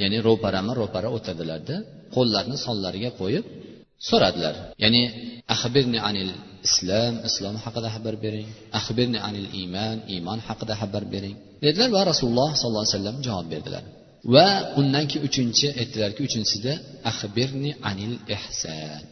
ya'ni 0.00 0.18
ro'parama 0.28 0.72
ro'para 0.80 1.08
o'tirdilarda 1.16 1.76
qo'llarini 2.14 2.58
sonlariga 2.66 3.10
qo'yib 3.20 3.44
so'radilar. 4.08 4.54
Ya'ni 4.82 5.02
axbirni 5.54 5.98
anil 6.08 6.30
islom 6.68 7.14
islom 7.28 7.56
haqida 7.64 7.88
xabar 7.94 8.14
bering. 8.24 8.48
Axbirni 8.78 9.18
anil 9.28 9.48
iymon 9.60 9.96
iymon 10.14 10.38
haqida 10.48 10.74
xabar 10.80 11.02
bering. 11.14 11.36
Dedilar 11.64 11.90
va 11.96 12.02
rasululloh 12.10 12.50
sollallohu 12.60 12.84
alayhi 12.84 12.96
vasallam 12.96 13.16
javob 13.26 13.46
berdilar. 13.54 13.84
Va 14.34 14.48
undan 14.80 15.04
keyin 15.10 15.22
uchinchi 15.28 15.66
aytdilarki 15.80 16.20
uchinchisida 16.28 16.72
axbirni 17.10 17.70
anil 17.90 18.14
ihson 18.36 19.02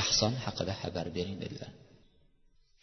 ehson 0.00 0.32
haqida 0.44 0.72
xabar 0.82 1.06
bering 1.16 1.36
dedilar. 1.42 1.70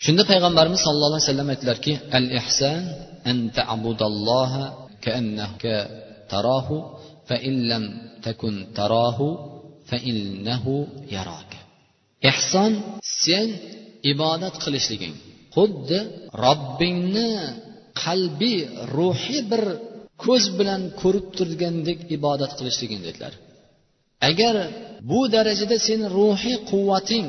Shunda 0.06 0.24
payg'ambarimiz 0.32 0.80
sallallohu 0.86 1.12
alayhi 1.14 1.28
vasallam 1.28 1.50
aytdilarki 1.54 1.94
al 2.18 2.28
ihson 2.40 2.82
an 3.32 3.38
ta'budalloha 3.58 4.64
kaannaka 5.06 5.76
tarahu 6.32 6.78
fa 7.28 7.36
in 7.50 7.56
lam 7.70 7.84
takun 8.26 8.56
tarahu 8.78 9.28
fa 9.90 9.98
innahu 10.12 10.74
yaraka 11.16 11.60
ehson 12.30 12.72
sen 13.24 13.48
ibodat 14.12 14.56
qilishliging. 14.64 15.16
Xuddi 15.56 16.00
robbingni 16.44 17.30
qalbiy 18.04 18.60
ruhiy 18.98 19.42
bir 19.52 19.64
ko'z 20.24 20.44
bilan 20.58 20.82
ko'rib 21.02 21.28
turgandek 21.38 22.00
ibodat 22.18 22.52
qilishliging 22.58 23.02
dedilar. 23.08 23.34
Agar 24.30 24.56
bu 25.10 25.20
darajada 25.36 25.78
seni 25.88 26.06
ruhiy 26.20 26.58
quvvating 26.70 27.28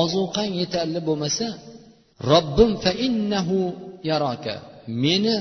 ozuqang 0.00 0.52
yetarli 0.60 1.00
bo'lmasa 1.08 1.46
robbim 2.30 2.70
fa 2.84 2.92
innahu 3.06 3.58
yaraka. 4.10 4.54
Meni 5.04 5.36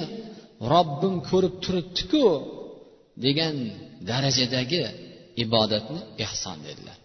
robbim 0.73 1.15
ko'rib 1.29 1.55
turibdiku 1.63 2.23
degan 3.25 3.55
darajadagi 4.09 4.83
ibodatni 5.43 5.99
ehson 6.25 6.57
dedilar. 6.67 6.97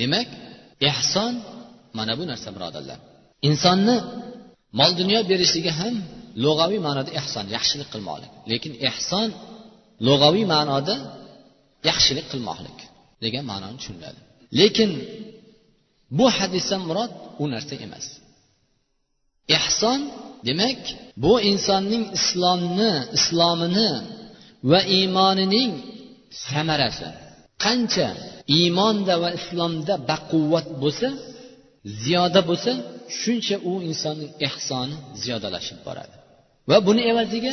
Demak 0.00 0.28
ehson 0.90 1.32
mana 1.98 2.12
bu 2.18 2.24
narsa 2.30 2.48
birodarlar. 2.56 2.98
Insonni 3.48 3.96
mol 4.78 4.92
dunyo 5.00 5.20
berishligi 5.30 5.72
ham 5.80 5.94
lug'aviy 6.44 6.80
ma'noda 6.86 7.10
ehson 7.20 7.46
yaxshilik 7.56 7.88
qilmoqlik. 7.94 8.32
Lekin 8.50 8.72
ehson 8.88 9.28
lug'aviy 10.06 10.46
ma'noda 10.54 10.96
yaxshilik 11.88 12.26
qilmoqlik 12.32 12.78
degan 13.24 13.44
ma'noni 13.52 13.76
tushuniladi. 13.80 14.20
Lekin 14.60 14.90
bu 16.18 16.26
hadisdan 16.38 16.82
murod 16.88 17.12
u 17.42 17.44
narsa 17.54 17.74
emas. 17.86 18.06
Ehson 19.56 20.00
demak 20.48 20.80
bu 21.24 21.32
insonning 21.50 22.04
islomni 22.18 22.92
islomini 23.18 23.90
va 24.70 24.80
iymonining 24.98 25.72
samarasi. 26.46 27.08
Qancha 27.64 28.08
iymonda 28.58 29.14
va 29.22 29.30
islomda 29.38 29.94
baquvvat 30.10 30.66
bo'lsa 30.82 31.08
ziyoda 32.02 32.40
bo'lsa 32.50 32.72
shuncha 33.20 33.56
u 33.70 33.72
insonning 33.90 34.30
ehsoni 34.48 34.96
ziyodalashib 35.22 35.78
boradi. 35.86 36.14
Va 36.70 36.76
buni 36.86 37.02
evaziga 37.12 37.52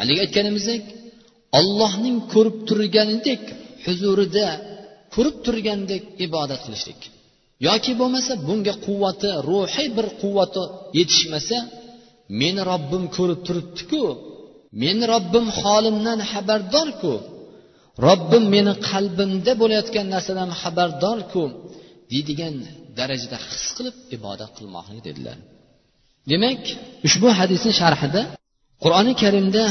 haligi 0.00 0.20
aytganimizdek 0.26 0.82
ollohning 1.58 2.16
ko'rib 2.32 2.56
turganidek 2.68 3.42
huzurida 3.84 4.46
ko'rib 5.14 5.36
turgandek 5.46 6.02
ibodat 6.26 6.60
qilishlik. 6.66 7.00
Yoki 7.68 7.92
bo'lmasa 8.00 8.32
bunga 8.48 8.74
quvvati 8.86 9.30
ruhiy 9.48 9.88
bir 9.96 10.06
quvvati 10.22 10.62
yetishmasa 10.98 11.58
meni 12.40 12.60
robbim 12.70 13.04
ko'rib 13.16 13.40
turibdiku 13.46 14.02
meni 14.82 15.04
robbim 15.14 15.46
holimdan 15.60 16.18
xabardorku. 16.32 17.14
Robbim 18.06 18.44
meni 18.54 18.72
qalbimda 18.90 19.52
bo'layotgan 19.62 20.06
narsadan 20.14 20.50
xabardorku 20.60 21.42
deydigan 22.12 22.54
darajada 22.98 23.38
his 23.48 23.66
qilib 23.76 23.96
ibodat 24.16 24.50
qilmoqlik 24.58 25.00
dedilar. 25.08 25.38
Demak 26.30 26.62
ushbu 27.06 27.28
hadisni 27.38 27.72
sharhida 27.80 28.22
qur'oni 28.84 29.12
karimda 29.22 29.64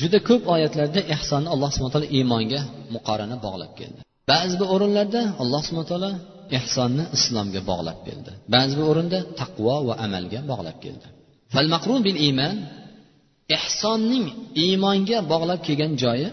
juda 0.00 0.18
ko'p 0.28 0.42
oyatlarda 0.54 1.00
ehsonni 1.14 1.48
alloh 1.54 1.68
subhana 1.74 1.92
taolo 1.94 2.08
iymonga 2.18 2.60
muqorana 2.94 3.36
bog'lab 3.46 3.72
keldi. 3.80 4.00
Ba'zi 4.32 4.54
bir 4.60 4.68
o'rinlarda 4.74 5.20
alloh 5.42 5.60
subhana 5.66 5.88
taolo 5.92 6.12
ehsonni 6.58 7.04
islomga 7.16 7.60
bog'lab 7.70 7.98
keldi. 8.08 8.30
Ba'zi 8.54 8.72
bir 8.78 8.86
o'rinda 8.90 9.18
taqvo 9.40 9.76
va 9.88 9.94
amalga 10.06 10.40
bog'lab 10.50 10.78
keldi. 10.84 11.06
Bil 12.06 12.18
iymon 12.26 12.56
ehsonning 13.57 14.25
iymonga 14.63 15.17
bog'lab 15.31 15.59
kelgan 15.67 15.93
joyi 16.03 16.27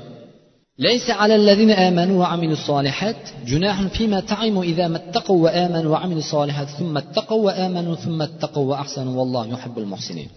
ليس 0.89 1.07
على 1.21 1.35
الذين 1.41 1.71
آمنوا 1.71 2.21
وعملوا 2.21 2.59
الصالحات 2.61 3.23
جناح 3.51 3.77
فيما 3.97 4.21
تعموا 4.21 4.65
إذا 4.65 4.89
ما 4.89 4.99
اتقوا 5.03 5.39
وآمنوا 5.45 5.91
وعملوا 5.93 6.23
الصالحات 6.27 6.69
ثم 6.69 6.95
اتقوا 6.97 7.43
وآمنوا 7.47 7.95
ثم 8.05 8.19
اتقوا 8.23 8.67
وأحسنوا 8.71 9.15
والله 9.19 9.45
يحب 9.55 9.79
المحسنين 9.79 10.31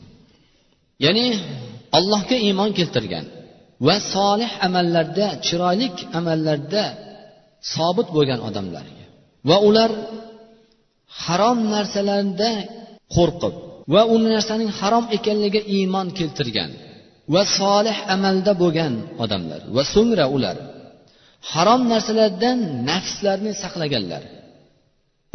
ya'ni 1.05 1.27
allohga 1.97 2.37
iymon 2.47 2.69
keltirgan 2.77 3.25
va 3.87 3.95
solih 4.13 4.51
amallarda 4.67 5.27
chiroyli 5.45 5.87
amallarda 6.19 6.83
sobit 7.75 8.07
bo'lgan 8.15 8.39
odamlarga 8.47 9.05
va 9.49 9.57
ular 9.67 9.91
harom 11.23 11.59
narsalarda 11.73 12.51
qo'rqib 13.15 13.55
va 13.94 14.02
u 14.12 14.14
narsaning 14.26 14.70
harom 14.80 15.04
ekanligiga 15.16 15.62
iymon 15.76 16.08
keltirgan 16.18 16.70
va 17.34 17.42
solih 17.58 17.96
amalda 18.14 18.52
bo'lgan 18.62 18.94
odamlar 19.24 19.60
va 19.76 19.82
so'ngra 19.94 20.24
ular 20.36 20.56
harom 21.52 21.82
narsalardan 21.92 22.58
nafslarini 22.90 23.52
saqlaganlar 23.62 24.22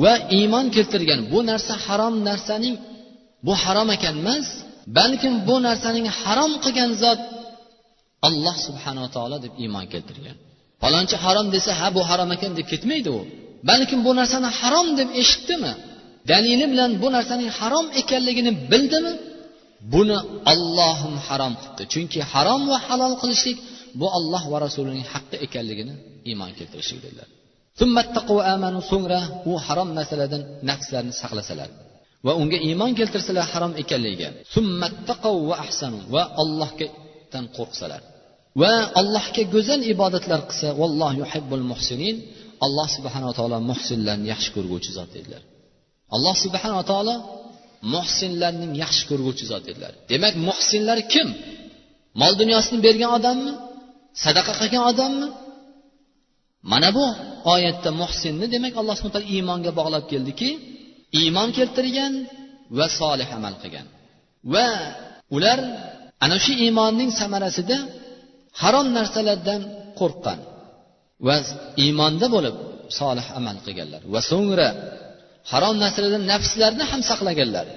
va 0.04 0.14
iymon 0.38 0.66
keltirgan 0.76 1.20
bu 1.32 1.40
narsa 1.50 1.74
harom 1.86 2.16
narsaning 2.30 2.76
bu 3.46 3.54
harom 3.64 3.90
ekan 3.96 4.16
emas 4.24 4.48
balkim 4.98 5.34
bu 5.48 5.56
narsaning 5.68 6.08
harom 6.22 6.52
qilgan 6.64 6.92
zot 7.04 7.22
alloh 8.28 8.56
subhanava 8.68 9.10
taolo 9.16 9.38
deb 9.46 9.54
iymon 9.64 9.86
keltirgan. 9.94 10.38
Falonchi 10.82 11.16
harom 11.26 11.48
desa 11.56 11.72
ha 11.80 11.88
bu 11.98 12.02
harom 12.10 12.30
ekan 12.36 12.52
deb 12.58 12.68
ketmaydi 12.72 13.10
u. 13.18 13.22
Balkim 13.70 14.00
bu 14.06 14.12
narsani 14.20 14.50
harom 14.60 14.88
deb 15.00 15.10
eshitdimi? 15.22 15.74
Dalili 16.32 16.66
bilan 16.74 16.92
bu 17.02 17.08
narsaning 17.16 17.50
harom 17.60 17.86
ekanligini 18.02 18.52
bildimi? 18.72 19.14
Buni 19.94 20.18
ollohim 20.54 21.16
harom 21.28 21.54
qilibdi 21.62 21.84
chunki 21.94 22.20
harom 22.34 22.62
va 22.72 22.78
halol 22.88 23.14
qilishlik 23.22 23.58
bu 24.00 24.08
olloh 24.18 24.44
va 24.52 24.58
rasulining 24.66 25.06
haqqi 25.14 25.36
ekanligini 25.46 25.94
iymon 26.30 26.52
keltirishlik 26.60 27.00
dedilar. 27.06 27.28
So'ngra 28.92 29.20
u 29.52 29.54
harom 29.66 29.90
narsalardan 29.98 30.42
nafslarini 30.70 31.14
saqlasalar 31.22 31.70
va 32.26 32.32
unga 32.42 32.58
iymon 32.68 32.92
keltirsalar 33.00 33.46
harom 33.54 33.74
ekanligiga. 33.84 34.30
Va 36.16 36.24
allohdan 36.42 37.46
qo'rqsalar 37.58 38.02
va 38.62 38.74
allohga 39.00 39.44
go'zal 39.54 39.82
ibodatlar 39.94 40.42
qilsa 40.50 40.68
vallohu 40.82 41.16
yuhibbul 41.22 41.66
muhsinin 41.72 42.16
alloh 42.66 42.88
subhanava 42.96 43.34
taolo 43.40 43.58
muhsinlarni 43.72 44.26
yaxshi 44.34 44.50
ko'rguvchi 44.56 44.92
zot 44.98 45.10
dedilar. 45.18 45.42
Alloh 46.16 46.36
subhanava 46.44 46.84
taolo 46.92 47.16
muhsinlarning 47.96 48.72
yaxshi 48.84 49.04
ko'rguvchi 49.10 49.46
zot 49.52 49.64
dedilar. 49.68 49.94
Demak 50.12 50.34
muhsinlar 50.48 51.00
kim? 51.14 51.28
Mol 52.22 52.34
dunyosini 52.42 52.80
bergan 52.88 53.12
odammi? 53.18 53.54
Sadaqa 54.24 54.54
qilgan 54.60 54.84
odammi? 54.92 55.28
Mana 56.72 56.90
bu 56.98 57.06
oyatda 57.54 57.90
muhsinni 58.02 58.46
demak 58.56 58.74
alloh 58.82 58.96
subhana 58.98 59.16
taolo 59.16 59.30
iymonga 59.36 59.72
bog'lab 59.80 60.04
keldiki 60.12 60.50
iymon 61.20 61.50
keltirgan 61.58 62.14
va 62.78 62.86
solih 63.00 63.30
amal 63.38 63.56
qilgan. 63.62 63.88
Va 64.54 64.68
ular 65.36 65.60
ana 66.24 66.38
shu 66.46 66.54
iymonning 66.66 67.12
samarasida 67.22 67.78
harom 68.62 68.88
narsalardan 68.98 69.62
qo'rqqan 70.00 70.40
va 71.28 71.36
iymonda 71.84 72.28
bo'lib 72.36 72.56
solih 73.00 73.26
amal 73.40 73.58
qilganlar. 73.66 74.02
Va 74.14 74.20
so'ngra 74.32 74.68
harom 75.52 75.76
narsalardan 75.84 76.24
nafslarni 76.34 76.84
ham 76.92 77.02
saqlaganlar. 77.10 77.68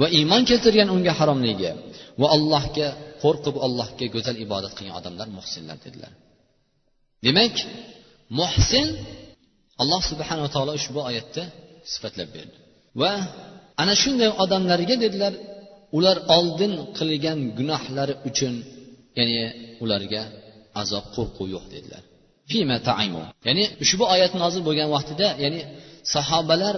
Va 0.00 0.06
iymon 0.18 0.42
keltirgan 0.50 0.88
unga 0.96 1.12
haromligiga 1.18 1.72
va 2.20 2.26
allohga 2.36 2.88
qo'rqib 3.22 3.56
allohga 3.66 4.06
go'zal 4.14 4.36
ibodat 4.44 4.72
qilgan 4.76 4.94
odamlar 5.00 5.28
muhsinlar 5.38 5.76
dedilar. 5.84 6.12
Demak 7.26 7.54
muhsin 8.40 8.86
alloh 9.82 10.02
subhanava 10.10 10.48
taolo 10.54 10.72
ushbu 10.80 11.00
oyatda 11.10 11.42
sifatlab 11.92 12.28
berdi. 12.36 12.56
Va 13.00 13.12
ana 13.82 13.94
shunday 14.02 14.30
odamlarga 14.44 14.94
dedilar 15.04 15.32
ular 15.96 16.16
oldin 16.36 16.72
qilgan 16.98 17.38
gunohlari 17.58 18.14
uchun 18.28 18.54
ya'ni 19.18 19.36
ularga 19.84 20.22
azob 20.82 21.04
qo'rquv 21.16 21.46
yo'q 21.54 21.64
dedilar. 21.74 22.02
Ya'ni 23.48 23.64
ushbu 23.84 24.04
oyat 24.14 24.32
nozil 24.42 24.62
bo'lgan 24.68 24.88
vaqtida 24.96 25.28
ya'ni 25.44 25.60
sahobalar 26.14 26.76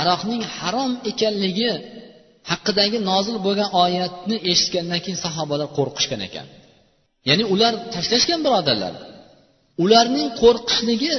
aroqning 0.00 0.42
harom 0.56 0.92
ekanligi 1.10 1.70
haqidagi 2.50 2.98
nozil 3.10 3.36
bo'lgan 3.46 3.70
oyatni 3.84 4.36
eshitgandan 4.52 5.00
keyin 5.04 5.18
sahobalar 5.26 5.68
qo'rqishgan 5.78 6.20
ekan. 6.28 6.46
Ya'ni 7.28 7.44
ular 7.54 7.72
tashlashgan 7.94 8.40
birodarlar 8.46 8.94
ularning 9.84 10.28
qo'rqishligi 10.42 11.14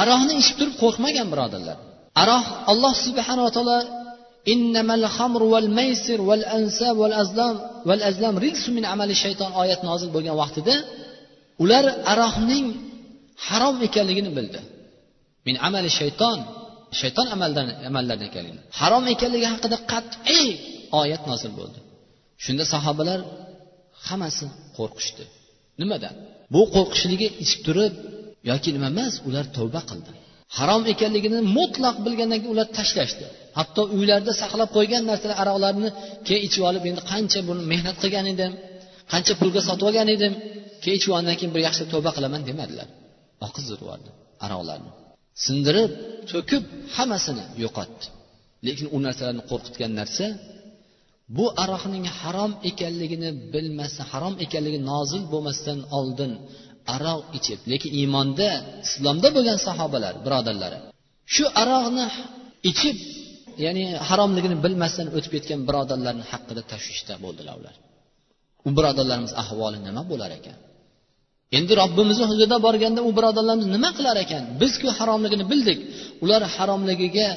aroqni 0.00 0.32
ichib 0.40 0.56
turib 0.60 0.76
qo'rqmagan 0.82 1.26
birodarlar. 1.32 1.78
Aroq 2.22 2.46
alloh 2.72 2.92
subhanava 3.06 3.50
taolo 3.56 3.78
innamal 4.52 5.04
xamru 5.16 5.46
val 5.54 5.68
maysir 5.78 6.18
val 6.28 6.44
ansab 6.58 6.94
val 7.02 7.14
azlam 7.22 7.56
val 7.88 8.02
azlam 8.10 8.34
min 8.76 8.84
amali 8.92 9.14
shayton 9.24 9.50
oyat 9.62 9.80
nozil 9.88 10.08
bo'lgan 10.14 10.36
vaqtida 10.42 10.74
ular 11.62 11.84
aroqning 12.12 12.66
harom 13.46 13.76
ekanligini 13.88 14.30
bildi. 14.38 14.60
Min 15.46 15.56
amali 15.66 15.90
shayton. 16.00 16.38
Shayton 17.00 17.26
amaldan 17.34 17.66
amallaridan 17.88 18.26
ekanligini. 18.30 18.60
Harom 18.80 19.04
ekanligi 19.14 19.46
haqida 19.54 19.76
qat'iy 19.92 20.48
oyat 21.00 21.22
nozil 21.30 21.52
bo'ldi. 21.60 21.78
Shunda 22.44 22.64
sahobalar 22.74 23.20
hammasi 24.08 24.44
qo'rqishdi. 24.78 25.24
Nimadan? 25.80 26.14
Bu 26.54 26.62
qo'rqishligi 26.76 27.28
ichib 27.44 27.60
turib 27.66 27.94
yoki 28.50 28.70
nima 28.76 28.88
emas 28.94 29.14
ular 29.28 29.44
tavba 29.56 29.80
qildi. 29.90 30.10
Harom 30.58 30.82
ekanligini 30.92 31.38
mutlaq 31.58 31.96
bilgandan 32.06 32.38
keyin 32.42 32.52
ular 32.54 32.68
tashlashdi. 32.78 33.24
Hatto 33.58 33.82
uylarida 33.96 34.32
saqlab 34.42 34.70
qo'ygan 34.76 35.02
narsalar 35.10 35.36
aroqlarni 35.42 35.88
keyin 36.26 36.42
ichib 36.48 36.62
olib 36.70 36.84
endi 36.90 37.02
qancha 37.12 37.40
buni 37.48 37.62
mehnat 37.72 37.96
qilgan 38.02 38.26
edim 38.34 38.52
qancha 39.12 39.32
pulga 39.40 39.60
sotib 39.68 39.86
olgan 39.88 40.08
edim 40.16 40.32
keyin 40.82 40.96
ichib 40.98 41.10
olgandan 41.12 41.36
keyin 41.40 41.52
bir 41.54 41.62
yaxshi 41.68 41.82
tavba 41.92 42.10
qilaman 42.16 42.42
demadilar. 42.48 42.88
Oqizib 43.46 43.78
yubordi 43.82 44.10
aroqlarni. 44.44 44.90
Sindirib 45.44 45.90
to'kib 46.30 46.62
hammasini 46.96 47.44
yo'qotdi. 47.64 48.04
Lekin 48.66 48.86
u 48.96 48.98
narsalarni 49.06 49.42
qo'rqitgan 49.50 49.92
narsa 50.00 50.26
bu 51.36 51.46
aroqning 51.64 52.06
harom 52.20 52.52
ekanligini 52.70 53.30
bilmasa 53.54 54.02
harom 54.12 54.34
ekanligi 54.44 54.80
nozil 54.90 55.22
bo'lmasdan 55.32 55.78
oldin 55.98 56.32
aroq 56.94 57.22
ichib 57.38 57.60
lekin 57.72 57.90
iymonda 58.00 58.48
islomda 58.86 59.28
bo'lgan 59.36 59.58
sahobalar 59.66 60.14
birodarlari 60.24 60.78
shu 61.34 61.44
aroqni 61.62 62.06
ichib 62.70 62.96
ya'ni 63.64 63.84
haromligini 64.08 64.56
bilmasdan 64.64 65.06
o'tib 65.16 65.32
ketgan 65.36 65.60
birodarlarni 65.68 66.24
haqida 66.32 66.62
tashvishda 66.72 67.14
bo'ldilar 67.24 67.54
ular. 67.60 67.74
U 68.66 68.68
birodarlarimiz 68.78 69.32
ahvoli 69.42 69.78
nima 69.86 70.02
bo'lar 70.10 70.30
ekan? 70.38 70.58
Endi 71.56 71.72
robbimizni 71.80 72.24
huzurida 72.30 72.56
borganda 72.66 73.00
u 73.08 73.10
birodarlarimiz 73.16 73.68
nima 73.74 73.90
qilar 73.98 74.16
ekan? 74.24 74.42
Bizku 74.60 74.88
haromligini 74.98 75.44
bildik. 75.52 75.78
Ular 76.24 76.42
haromligiga 76.54 77.28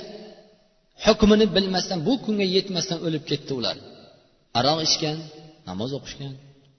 hukmini 1.06 1.46
bilmasdan 1.56 2.00
bu 2.08 2.14
kunga 2.26 2.46
yetmasdan 2.56 3.00
o'lib 3.08 3.24
ketdi 3.30 3.52
ular. 3.60 3.76
Aroq 4.60 4.80
ichgan 4.88 5.18
namoz 5.70 5.92
o'qishgan. 5.98 6.34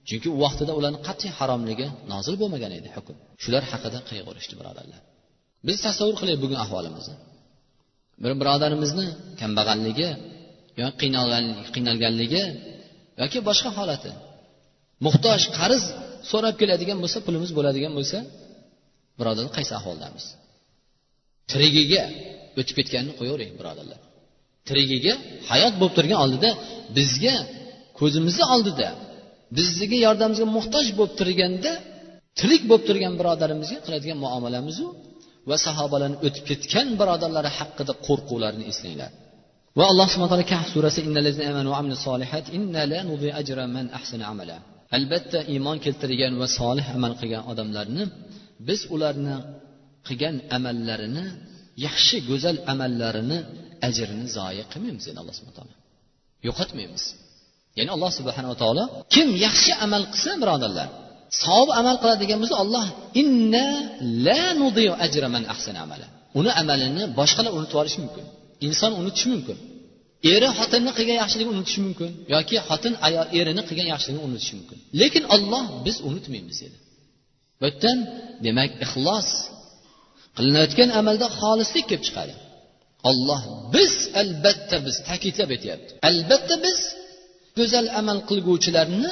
Chunki 0.07 0.27
u 0.35 0.37
vaqtida 0.43 0.71
ularni 0.79 0.99
qat'iy 1.07 1.31
haromligi 1.39 1.87
nozil 2.13 2.35
bo'lmagan 2.41 2.71
edi 2.79 2.89
hukm. 2.95 3.15
Shular 3.43 3.63
haqida 3.71 3.99
qayg'urishdi 4.09 4.53
birodarlar. 4.59 4.99
Biz 5.67 5.77
tasavvur 5.85 6.15
qilaylik 6.19 6.41
bugun 6.45 6.59
ahvolimizni. 6.65 7.15
Bir 8.23 8.31
birodarimizni 8.41 9.07
kambag'alligi 9.41 10.09
yoki 10.81 11.07
qiynalganligi 11.75 12.43
yoki 13.21 13.39
boshqa 13.49 13.69
holati. 13.77 14.11
Muhtoj 15.05 15.41
qarz 15.59 15.83
so'rab 16.31 16.55
keladigan 16.61 16.97
bo'lsa 17.03 17.17
pulimiz 17.25 17.51
bo'ladigan 17.57 17.93
bo'lsa 17.97 18.17
birodarlar 19.19 19.51
qaysi 19.57 19.73
ahvoldamiz 19.79 20.25
tirigiga 21.51 22.03
o'tib 22.59 22.75
ketganini 22.79 23.13
qo'yavering 23.19 23.51
birodarlar. 23.59 23.99
Tirigiga 24.67 25.13
hayot 25.51 25.73
bo'lib 25.79 25.93
turgan 25.97 26.19
oldida 26.25 26.49
bizga 26.97 27.35
ko'zimizni 27.99 28.45
oldida 28.55 28.89
bizga 29.57 29.97
yordamimizga 30.05 30.47
muhtoj 30.57 30.85
bo'lib 30.97 31.13
turganda 31.19 31.71
tirik 32.39 32.63
bo'lib 32.69 32.83
turgan 32.89 33.13
birodarimizga 33.19 33.77
qiladigan 33.85 34.17
muomalamizu 34.25 34.85
va 35.49 35.57
sahobalarni 35.65 36.17
o'tib 36.27 36.43
ketgan 36.49 36.87
birodarlari 36.99 37.49
haqida 37.57 37.93
qo'rquvlarini 38.07 38.65
eslanglar. 38.71 39.11
Va 39.79 39.85
alloh 39.91 40.07
subhana 40.13 40.29
taolo 40.31 40.45
kahf 40.53 40.67
surasi 40.75 40.99
albatta 44.95 45.39
iymon 45.53 45.77
keltirgan 45.85 46.33
va 46.41 46.47
solih 46.59 46.85
amal 46.97 47.13
qilgan 47.19 47.43
odamlarni 47.51 48.03
biz 48.67 48.79
ularni 48.95 49.35
qilgan 50.07 50.35
amallarini 50.57 51.25
yaxshi 51.85 52.17
go'zal 52.29 52.57
amallarini 52.71 53.37
ajrini 53.87 54.25
zoya 54.37 54.63
qilmaymiz 54.71 55.03
dedi 55.07 55.17
alloh 55.21 55.35
subhana 55.39 55.55
taolo. 55.59 55.75
Yo'qotmaymiz. 56.47 57.03
Ya'ni 57.77 57.91
alloh 57.95 58.11
subhanava 58.19 58.55
taolo 58.63 58.83
kim 59.13 59.27
yaxshi 59.45 59.71
amal 59.85 60.03
qilsa 60.13 60.31
birodarlar 60.41 60.87
savob 61.43 61.69
amal 61.79 61.95
qiladigan 62.03 62.37
bo'lsa 62.41 62.55
olloh 62.63 62.85
inna 63.21 63.67
la 64.25 64.41
ajra 65.05 65.27
man 65.35 65.43
ahsana 65.53 65.79
amala. 65.85 66.07
Uni 66.39 66.51
amalini 66.61 67.03
boshqalar 67.19 67.51
unutib 67.57 67.73
yuborishi 67.75 67.99
mumkin. 68.03 68.25
Inson 68.67 68.91
unutishi 68.99 69.27
mumkin. 69.33 69.57
Eri 70.33 70.49
xotinni 70.57 70.91
qilgan 70.97 71.17
yaxshiligini 71.23 71.53
unutishi 71.55 71.79
mumkin 71.87 72.11
yoki 72.35 72.55
xotin 72.67 72.93
ayol 73.07 73.27
erini 73.39 73.63
qilgan 73.69 73.87
yaxshiligini 73.93 74.23
unutishi 74.27 74.53
mumkin. 74.59 74.77
Lekin 75.01 75.23
olloh 75.35 75.65
biz 75.85 75.97
unutmaymiz 76.09 76.57
dedi 76.63 76.77
bu 77.59 77.65
yerdan 77.67 77.97
demak 78.45 78.71
ixlos 78.85 79.29
qilinayotgan 80.37 80.89
amalda 80.99 81.27
xolislik 81.39 81.85
kelib 81.89 82.03
chiqadi. 82.07 82.33
Olloh 83.09 83.41
biz 83.75 83.93
albatta 84.21 84.77
biz 84.85 84.95
ta'kidlab 85.07 85.49
aytyapti. 85.55 85.91
Albatta 86.09 86.55
biz 86.65 86.79
go'zal 87.57 87.87
amal 87.99 88.19
qilguvchilarni 88.29 89.11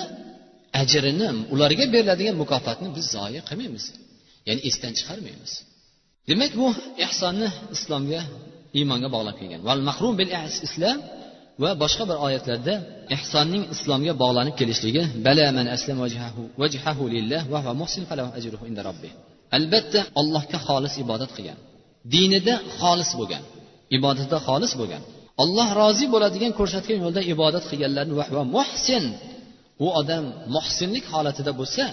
ajrini 0.81 1.27
ularga 1.53 1.85
beriladigan 1.93 2.35
mukofotni 2.43 2.89
biz 2.97 3.05
zoya 3.15 3.41
qilmaymiz. 3.49 3.85
Ya'ni 4.47 4.61
esdan 4.69 4.93
chiqarmaymiz. 4.99 5.51
Demak 6.29 6.51
bu 6.59 6.67
ehsonni 7.05 7.49
islomga 7.75 8.21
iymonga 8.77 9.09
bog'lab 9.15 9.35
kelgan 9.39 9.61
val 9.67 9.81
mahrum 9.89 10.13
bil 10.19 10.31
islam 10.67 10.97
va 11.63 11.69
boshqa 11.83 12.03
bir 12.09 12.17
oyatlarda 12.27 12.73
ehsonning 13.15 13.63
islomga 13.75 14.13
bog'lanib 14.23 14.55
kelishligi 14.59 15.03
bala 15.25 15.47
man 15.57 15.67
aslam 15.75 15.97
vajhahu 16.61 17.03
lillah 17.15 17.41
va 17.51 17.57
huwa 17.63 17.73
muhsin 17.81 18.03
falahu 18.09 18.29
ajruhu 18.37 18.63
inda 18.71 18.83
robbih 18.89 19.13
albatta 19.57 19.99
allohga 20.21 20.57
xolis 20.67 20.93
ibodat 21.03 21.31
qilgan. 21.37 21.57
Dinida 22.13 22.53
xolis 22.79 23.11
bo'lgan 23.19 23.43
ibodatda 23.97 24.37
xolis 24.47 24.73
bo'lgan. 24.79 25.01
Olloh 25.43 25.69
rozi 25.81 26.05
bo'ladigan 26.13 26.51
ko'rsatgan 26.59 26.97
yo'lda 27.03 27.21
ibodat 27.33 27.63
qilganlarni 27.71 28.13
va 28.37 28.43
muhsin 28.57 29.03
u 29.85 29.87
odam 29.99 30.25
muhsinlik 30.55 31.05
holatida 31.13 31.51
bo'lsa 31.59 31.85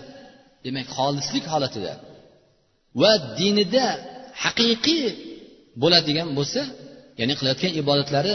demak 0.65 0.87
xolislik 0.97 1.45
holatida 1.53 1.93
va 3.03 3.13
dinida 3.41 3.85
haqiqiy 4.45 5.05
bo'ladigan 5.83 6.29
bo'lsa 6.39 6.61
ya'ni 7.21 7.35
qilayotgan 7.39 7.73
ibodatlari 7.83 8.35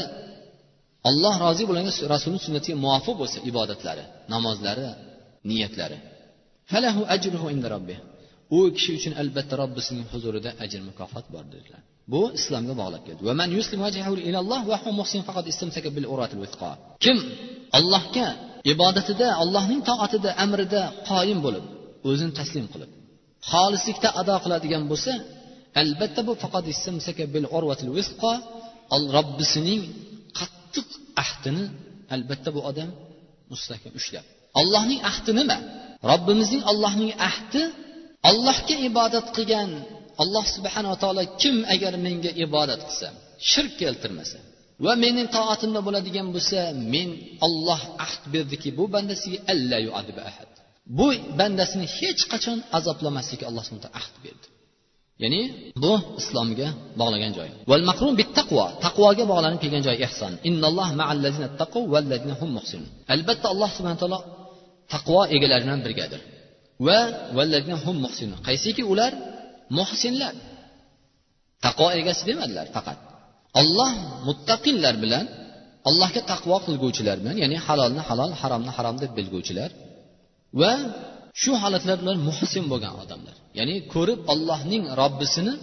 alloh 1.09 1.33
rozi 1.45 1.63
bo'lgan 1.69 1.85
rasulni 2.13 2.39
sunnatiga 2.45 2.75
muvofiq 2.85 3.15
bo'lsa 3.21 3.37
ibodatlari 3.49 4.03
namozlari 4.33 4.87
niyatlari. 5.49 5.97
Falahu 6.71 7.01
ajruhu 7.15 7.47
inda 7.55 7.67
robbih 7.75 7.97
u 8.57 8.59
kishi 8.75 8.91
uchun 8.97 9.13
albatta 9.21 9.53
robbisining 9.61 10.05
huzurida 10.13 10.49
ajr 10.63 10.81
mukofot 10.89 11.25
bor 11.33 11.45
dedilar. 11.55 11.81
Bu 12.13 12.21
islomga 12.39 12.73
bog'lab 12.81 13.03
keldi 13.07 13.21
kim 17.05 17.17
allohga 17.77 18.27
ibodatida 18.73 19.27
allohning 19.41 19.81
toatida 19.89 20.29
amrida 20.43 20.81
qoyim 21.09 21.39
bo'lib 21.45 21.65
o'zini 22.09 22.33
taslim 22.39 22.65
qilib 22.73 22.91
xolislikda 23.51 24.09
ado 24.21 24.35
qiladigan 24.43 24.83
bo'lsa 24.91 25.11
albatta 25.81 26.21
bu 26.27 26.33
faqat 26.43 26.65
robbisining 29.17 29.81
qattiq 30.39 30.87
ahdini 31.23 31.63
albatta 32.15 32.49
bu 32.55 32.61
odam 32.69 32.89
mustahkam 33.51 33.93
ushlab. 33.99 34.25
Allohning 34.59 34.99
ahdi 35.11 35.31
nima? 35.39 35.57
Robbimizning 36.11 36.63
allohning 36.71 37.11
ahdi 37.29 37.61
allohga 38.29 38.75
ibodat 38.89 39.27
qilgan. 39.35 39.71
Alloh 40.23 40.45
subhanava 40.55 40.97
taolo 41.03 41.23
kim 41.41 41.55
agar 41.73 41.93
menga 42.05 42.31
ibodat 42.45 42.81
qilsa 42.87 43.07
shirk 43.51 43.73
keltirmasa 43.81 44.39
va 44.85 44.93
mening 45.03 45.27
toatimda 45.37 45.79
bo'ladigan 45.87 46.27
bo'lsa 46.35 46.59
men 46.93 47.09
olloh 47.47 47.81
ahd 48.05 48.21
berdiki 48.33 48.69
bu 48.79 48.83
bandasiga 48.95 49.39
alla 49.53 49.77
ahad 50.31 50.51
bu 50.97 51.07
bandasini 51.39 51.87
hech 51.97 52.21
qachon 52.31 52.57
azoblamaslikka 52.77 53.45
alloh 53.49 53.63
taolo 53.69 53.89
ahd 54.01 54.15
berdi. 54.25 54.47
Ya'ni 55.23 55.41
bu 55.83 55.93
islomga 56.21 56.67
bog'lagan 56.99 57.31
joyi 57.37 57.51
val 57.71 57.83
maqrum 57.89 58.13
bit 58.19 58.29
taqvo 58.39 58.65
taqvoga 58.85 59.23
bog'lanib 59.31 59.59
kelgan 59.63 59.83
joy 59.87 59.97
ehson 60.07 60.33
albatta 63.13 63.45
alloh 63.53 63.69
subhana 63.77 63.97
taolo 64.03 64.19
taqvo 64.93 65.21
egalari 65.35 65.63
bilan 65.65 65.79
birgadir. 65.85 66.21
Va 66.87 66.99
vallazina 67.37 67.77
hum 67.85 67.97
muhsin. 68.05 68.29
Qaysiki 68.47 68.83
ular? 68.91 69.11
Muhsinlar. 69.77 70.35
Taqvo 71.65 71.87
egasi 71.99 72.23
demadilar 72.29 72.67
faqat. 72.75 72.97
Olloh 73.61 73.91
muttaqillar 74.27 74.95
bilan 75.03 75.25
allohga 75.89 76.21
taqvo 76.31 76.57
qilguvchilar 76.65 77.17
bilan 77.21 77.35
ya'ni 77.43 77.57
halolni 77.65 78.01
halol 78.09 78.31
haromni 78.41 78.71
harom 78.77 78.95
deb 79.03 79.11
bilguvchilar 79.17 79.69
va 80.61 80.71
shu 81.41 81.51
holatlar 81.63 81.97
bilan 82.01 82.17
muhsin 82.27 82.63
bo'lgan 82.71 82.93
odamlar. 83.03 83.35
Ya'ni 83.59 83.75
ko'rib 83.93 84.19
ollohning 84.33 84.83
robbisini 85.01 85.53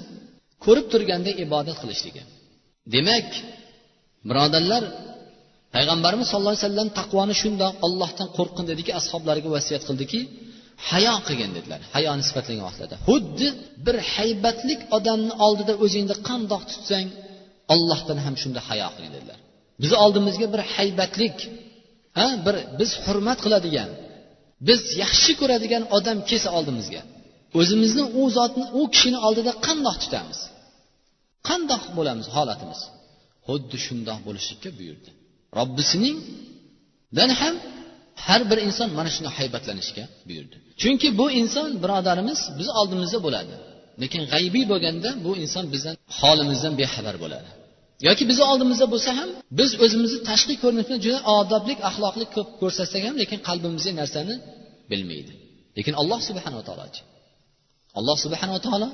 ko'rib 0.64 0.86
turganda 0.92 1.30
ibodat 1.44 1.76
qilishligi. 1.82 2.22
Demak 2.94 3.28
birodarlar 4.28 4.82
payg'ambarimiz 5.74 6.26
sallallohu 6.30 6.54
alayhi 6.56 6.66
vasallam 6.68 6.88
taqvoni 7.00 7.34
shundoq 7.42 7.74
ollohdan 7.86 8.28
qo'rqin 8.38 8.64
dediki 8.70 8.90
ashoblariga 9.00 9.48
vasiyat 9.56 9.82
qildiki 9.88 10.20
hayo 10.90 11.14
qilgin 11.26 11.50
dedilar. 11.56 11.80
Hayoni 11.96 12.22
sifatlagan 12.28 12.64
vaqtlarda. 12.68 12.96
Xuddi 13.08 13.48
bir 13.86 13.96
haybatlik 14.14 14.80
odamni 14.96 15.34
oldida 15.46 15.72
o'zingni 15.84 16.16
qandoq 16.28 16.62
tutsang 16.70 17.08
ollohdan 17.74 18.18
ham 18.24 18.34
shunda 18.42 18.60
hayo 18.68 18.88
qilgin 18.94 19.12
dedilar. 19.16 19.38
Bizni 19.82 19.96
oldimizga 20.04 20.46
bir 20.54 20.62
haybatlik 20.74 21.36
ha 22.18 22.26
bir 22.46 22.56
biz 22.80 22.90
hurmat 23.04 23.38
qiladigan 23.44 23.90
biz 24.68 24.80
yaxshi 25.02 25.32
ko'radigan 25.40 25.82
odam 25.96 26.18
kelsa 26.28 26.50
oldimizga. 26.58 27.02
O'zimizni 27.60 28.04
u 28.20 28.22
zotni 28.36 28.64
u 28.80 28.82
kishini 28.94 29.18
oldida 29.26 29.52
qandoq 29.66 29.96
tutamiz? 30.04 30.38
Qandoq 31.48 31.82
bo'lamiz 31.96 32.26
holatimiz? 32.36 32.80
Xuddi 33.48 33.76
shundoq 33.86 34.18
bo'lishlikka 34.26 34.70
buyurdi. 34.78 35.10
Robbisining 35.58 36.16
dan 37.18 37.30
ham 37.40 37.54
har 38.26 38.40
bir 38.50 38.58
inson 38.68 38.88
mana 38.98 39.10
shunday 39.14 39.32
haybatlanishga 39.38 40.04
buyurdi. 40.28 40.56
Chunki 40.82 41.08
bu 41.20 41.26
inson 41.40 41.68
birodarimiz 41.82 42.40
biz 42.58 42.68
oldimizda 42.80 43.18
bo'ladi. 43.26 43.54
Lekin 44.02 44.22
g'aybiy 44.32 44.64
bo'lganda 44.72 45.10
bu 45.24 45.30
inson 45.44 45.64
bizdan 45.74 45.94
holimizdan 46.20 46.72
bexabar 46.80 47.16
bo'ladi. 47.24 47.50
Yoki 48.08 48.24
bizni 48.30 48.44
oldimizda 48.52 48.86
bo'lsa 48.94 49.10
ham 49.18 49.30
biz 49.58 49.70
o'zimizni 49.84 50.20
tashqi 50.30 50.54
ko'rinishni 50.62 50.96
juda 51.04 51.18
odoblik 51.36 51.78
axloqli 51.88 52.24
ko'p 52.34 52.48
ko'rsatsak 52.60 53.02
ham 53.06 53.14
lekin 53.22 53.38
qalbimizdagi 53.48 53.96
narsani 54.02 54.34
bilmaydi. 54.90 55.32
Lekin 55.78 55.94
alloh 56.00 56.20
subhanava 56.28 56.62
taolochi 56.68 57.00
alloh 57.98 58.16
subhanava 58.24 58.60
taolo 58.66 58.88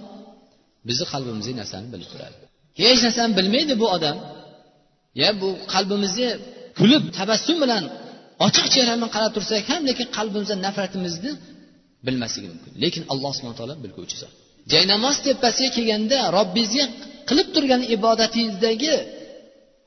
bizni 0.88 1.06
qalbimizdagi 1.12 1.56
narsani 1.62 1.86
bilib 1.94 2.08
turadi. 2.12 2.36
Hech 2.82 3.00
narsani 3.06 3.32
bilmaydi 3.38 3.74
bu 3.82 3.86
odam. 3.96 4.16
Ya 5.22 5.30
bu 5.40 5.48
qalbimizga 5.74 6.30
kulib 6.78 7.02
tabassum 7.18 7.56
bilan 7.64 7.84
ochiq 8.46 8.66
chehra 8.74 8.92
bilan 8.98 9.10
qarab 9.16 9.30
tursak 9.36 9.64
ham 9.72 9.82
lekin 9.90 10.06
qalbimizda 10.16 10.56
nafratimizni 10.66 11.32
bilmasligi 12.06 12.48
mumkin. 12.52 12.72
Lekin 12.84 13.02
alloh 13.12 13.30
subhana 13.36 13.56
taolo 13.60 13.74
bilguvchi 13.84 14.16
zot. 14.22 14.32
Jaynamoz 14.72 15.16
tepasiga 15.26 15.70
kelganda 15.76 16.18
robbingizga 16.36 16.84
qilib 17.30 17.48
turgan 17.54 17.82
ibodatingizdagi 17.96 18.94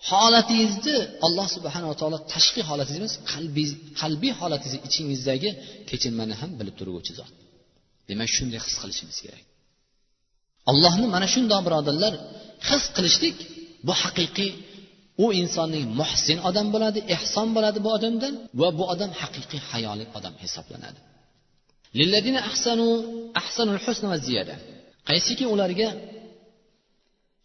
holatingizni 0.09 0.97
alloh 1.25 1.47
subhanava 1.55 1.95
taolo 2.01 2.17
tashqi 2.33 2.61
holatingiz 2.69 2.99
emas 3.03 3.15
qalbiy 3.31 3.67
qalbiy 4.01 4.33
holatingizni 4.41 4.79
ichingizdagi 4.87 5.49
kechinmani 5.89 6.33
ham 6.41 6.51
bilib 6.59 6.75
turguvchi 6.79 7.13
zot. 7.19 7.31
Demak 8.09 8.29
shunday 8.35 8.59
his 8.65 8.75
qilishimiz 8.81 9.17
kerak. 9.25 9.43
Allohni 10.71 11.07
mana 11.15 11.27
shundoq 11.33 11.61
birodarlar 11.67 12.13
his 12.69 12.83
qilishlik 12.95 13.37
bu 13.87 13.93
haqiqiy 14.03 14.51
u 15.23 15.25
insonning 15.41 15.85
muhsin 15.99 16.37
odam 16.49 16.67
bo'ladi 16.73 16.99
ehson 17.15 17.47
bo'ladi 17.55 17.79
bu 17.85 17.89
odamdan 17.97 18.33
va 18.59 18.67
bu 18.77 18.83
odam 18.93 19.11
haqiqiy 19.21 19.61
hayoli 19.71 20.05
odam 20.17 20.33
hisoblanadi. 20.43 20.99
Qaysiki 25.09 25.45
ularga 25.53 25.89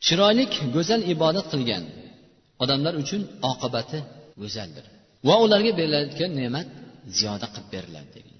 chiroylik 0.06 0.52
go'zal 0.76 1.00
ibodat 1.14 1.46
qilgan 1.52 1.84
odamlar 2.62 2.94
uchun 3.02 3.22
oqibati 3.50 3.98
go'zaldir. 4.42 4.84
Va 5.28 5.34
ularga 5.44 5.70
berilayotgan 5.78 6.30
ne'mat 6.40 6.68
ziyoda 7.18 7.46
qilib 7.54 7.68
beriladi 7.74 8.10
deganlar 8.16 8.38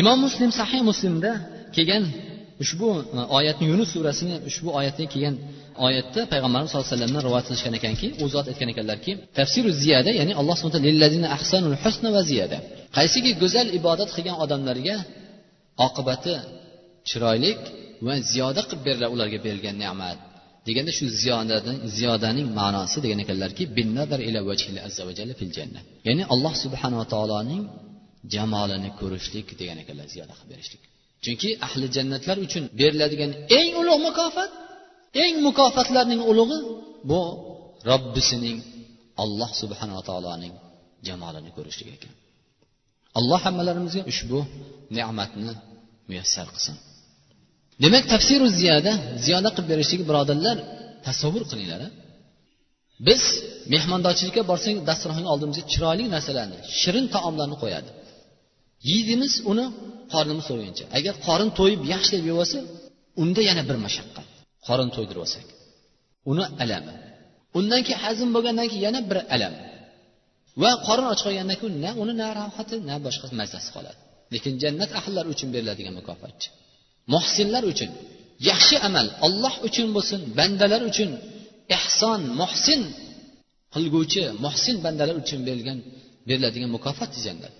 imom 0.00 0.18
muslim 0.26 0.50
sahih 0.60 0.80
muslimda 0.90 1.32
kelgan 1.76 2.04
ushbu 2.62 2.88
e, 3.18 3.20
oyatni 3.38 3.64
yunus 3.72 3.90
surasini 3.94 4.36
ushbu 4.50 4.68
oyatga 4.78 5.06
kelgan 5.12 5.36
oyatda 5.86 6.20
payg'ambarimiz 6.32 6.70
sallallohu 6.70 6.88
alayhi 6.88 6.96
vasallamdan 6.96 7.22
rivoyat 7.26 7.46
qilishgan 7.48 7.74
ekanki 7.80 8.06
u 8.22 8.24
zot 8.34 8.46
aytgan 8.50 8.68
ekanlarki 8.74 9.12
tafsiru 9.38 9.70
ziyada 9.82 10.10
ya'ni 10.20 10.32
alloh 10.40 10.56
subhana 10.62 11.28
ahsanul 11.36 11.76
husna 11.84 12.08
va 12.16 12.22
ziyada 12.30 12.58
qaysiki 12.96 13.30
go'zal 13.42 13.66
ibodat 13.78 14.10
qilgan 14.16 14.36
odamlarga 14.44 14.96
oqibati 15.86 16.34
chiroylik 17.08 17.60
va 18.06 18.14
ziyoda 18.30 18.60
qilib 18.68 18.82
beriladi 18.86 19.10
ularga 19.16 19.38
berilgan 19.46 19.76
ne'mat. 19.84 20.18
Deganda 20.66 20.92
shu 20.98 21.04
ziyodaning 21.22 21.78
ziyodaning 21.96 22.48
ma'nosi 22.58 22.98
degan 23.04 23.18
ekanlarki 23.24 23.64
ya'ni 26.06 26.22
alloh 26.34 26.54
subhanava 26.64 27.04
taoloning 27.14 27.62
jamolini 28.34 28.90
ko'rishlik 29.00 29.46
degan 29.60 29.78
ekanlar 29.82 30.06
ziyoda 30.14 30.34
qilib 30.38 30.50
berishlik. 30.52 30.82
Chunki 31.24 31.48
ahli 31.66 31.86
jannatlar 31.96 32.36
uchun 32.46 32.64
beriladigan 32.80 33.30
eng 33.58 33.68
ulug' 33.80 34.02
mukofot 34.08 34.50
eng 35.22 35.34
mukofotlarning 35.46 36.20
ulug'i 36.30 36.58
bu 37.10 37.20
robbisining 37.90 38.58
alloh 39.22 39.50
subhanava 39.60 40.02
taoloning 40.08 40.54
jamolini 41.06 41.50
ko'rishlik 41.56 41.88
ekan. 41.96 42.12
Alloh 43.18 43.40
hammalarimizga 43.46 44.02
ushbu 44.12 44.38
ne'matni 44.96 45.52
muyassar 46.08 46.46
qilsin. 46.54 46.76
Demak 47.82 48.04
tafsiru 48.12 48.46
ziyoda 48.60 48.92
ziyoda 49.24 49.50
qilib 49.54 49.68
berishlik 49.72 50.00
birodarlar 50.08 50.56
tasavvur 51.06 51.42
qilinglar 51.50 51.80
biz 53.06 53.22
mehmondorchilikka 53.74 54.42
borsak 54.50 54.76
dasturxonga 54.88 55.30
oldimizga 55.34 55.64
chiroyli 55.72 56.04
narsalarni 56.14 56.58
shirin 56.80 57.06
taomlarni 57.14 57.56
qo'yadi. 57.62 57.90
Yeydimiz 58.90 59.32
uni 59.50 59.66
qornimiz 60.12 60.44
to'yguncha 60.50 60.84
agar 60.98 61.14
qorin 61.26 61.50
to'yib 61.58 61.80
yaxshilab 61.92 62.24
yeb 62.30 62.36
olsa 62.42 62.58
unda 63.22 63.40
yana 63.48 63.62
bir 63.68 63.76
mashaqqat 63.86 64.26
qorin 64.66 64.88
to'ydirib 64.96 65.22
olsak. 65.26 65.46
Uni 66.30 66.44
alami. 66.62 66.94
Undan 67.58 67.80
keyin 67.86 68.00
hazm 68.06 68.28
bo'lgandan 68.36 68.66
keyin 68.70 68.84
yana 68.88 69.00
bir 69.10 69.18
alam 69.34 69.54
va 70.62 70.70
qorin 70.86 71.06
och 71.12 71.18
qolgandan 71.24 71.56
keyin 71.60 71.76
na 71.84 71.90
uni 72.02 72.14
na 72.20 72.26
rohati 72.38 72.74
na 72.88 72.94
boshqa 73.06 73.26
mazasi 73.40 73.68
qoladi. 73.76 73.98
Lekin 74.34 74.52
jannat 74.62 74.90
ahllari 75.00 75.28
uchun 75.34 75.48
beriladigan 75.54 75.94
mukofotchi. 76.00 76.48
Muhsinlar 77.14 77.64
uchun. 77.72 77.90
Yaxshi 78.50 78.76
amal 78.88 79.06
olloh 79.26 79.54
uchun 79.68 79.88
bo'lsin 79.96 80.20
bandalar 80.38 80.82
uchun. 80.90 81.10
Ehson 81.76 82.20
muhsin 82.40 82.80
qilguvchi 83.74 84.22
muhsin 84.44 84.76
bandalar 84.84 85.16
uchun 85.22 85.40
berilgan 85.48 85.78
beriladigan 86.28 86.70
mukofot 86.76 87.12
jannat 87.26 87.52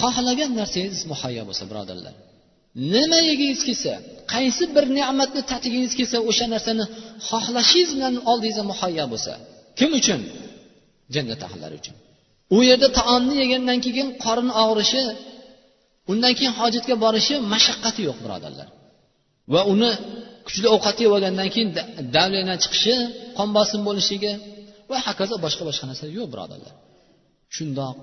xohlagan 0.00 0.50
narsangiz 0.60 1.00
muhayyo 1.12 1.42
bo'lsa 1.48 1.64
birodarlar. 1.70 2.14
Nima 2.94 3.18
yegingiz 3.30 3.60
kelsa 3.68 3.92
qaysi 4.34 4.64
bir 4.74 4.84
ne'matni 4.98 5.42
tatigingiz 5.52 5.92
kelsa 5.98 6.16
o'sha 6.30 6.46
narsani 6.54 6.84
xohlashingiz 7.28 7.90
bilan 7.96 8.14
oldingizda 8.30 8.64
muhayyo 8.72 9.04
bo'lsa 9.12 9.32
kim 9.78 9.90
uchun? 10.00 10.20
Jannat 11.14 11.40
ahllari 11.48 11.74
uchun. 11.80 11.96
U 12.56 12.58
yerda 12.70 12.88
taomni 12.98 13.34
yegandan 13.42 13.78
keyin 13.84 14.08
qorin 14.24 14.50
og'rishi 14.64 15.02
undan 16.12 16.32
keyin 16.38 16.54
hojatga 16.60 16.94
borishi 17.04 17.34
mashaqqati 17.52 18.00
yo'q 18.08 18.18
birodarlar. 18.24 18.68
Va 19.54 19.60
uni 19.72 19.90
kuchli 20.46 20.66
ovqat 20.76 20.96
yeb 21.04 21.12
olgandan 21.16 21.48
keyin 21.54 21.70
davlena 22.16 22.54
chiqishi 22.62 22.94
qon 23.38 23.48
bosim 23.58 23.80
bo'lishligi 23.88 24.32
va 24.90 24.96
hokazo 25.06 25.34
boshqa 25.44 25.62
boshqa 25.68 25.84
narsalar 25.90 26.12
yo'q 26.18 26.28
birodarlar. 26.32 26.74
Shundoq 27.56 27.96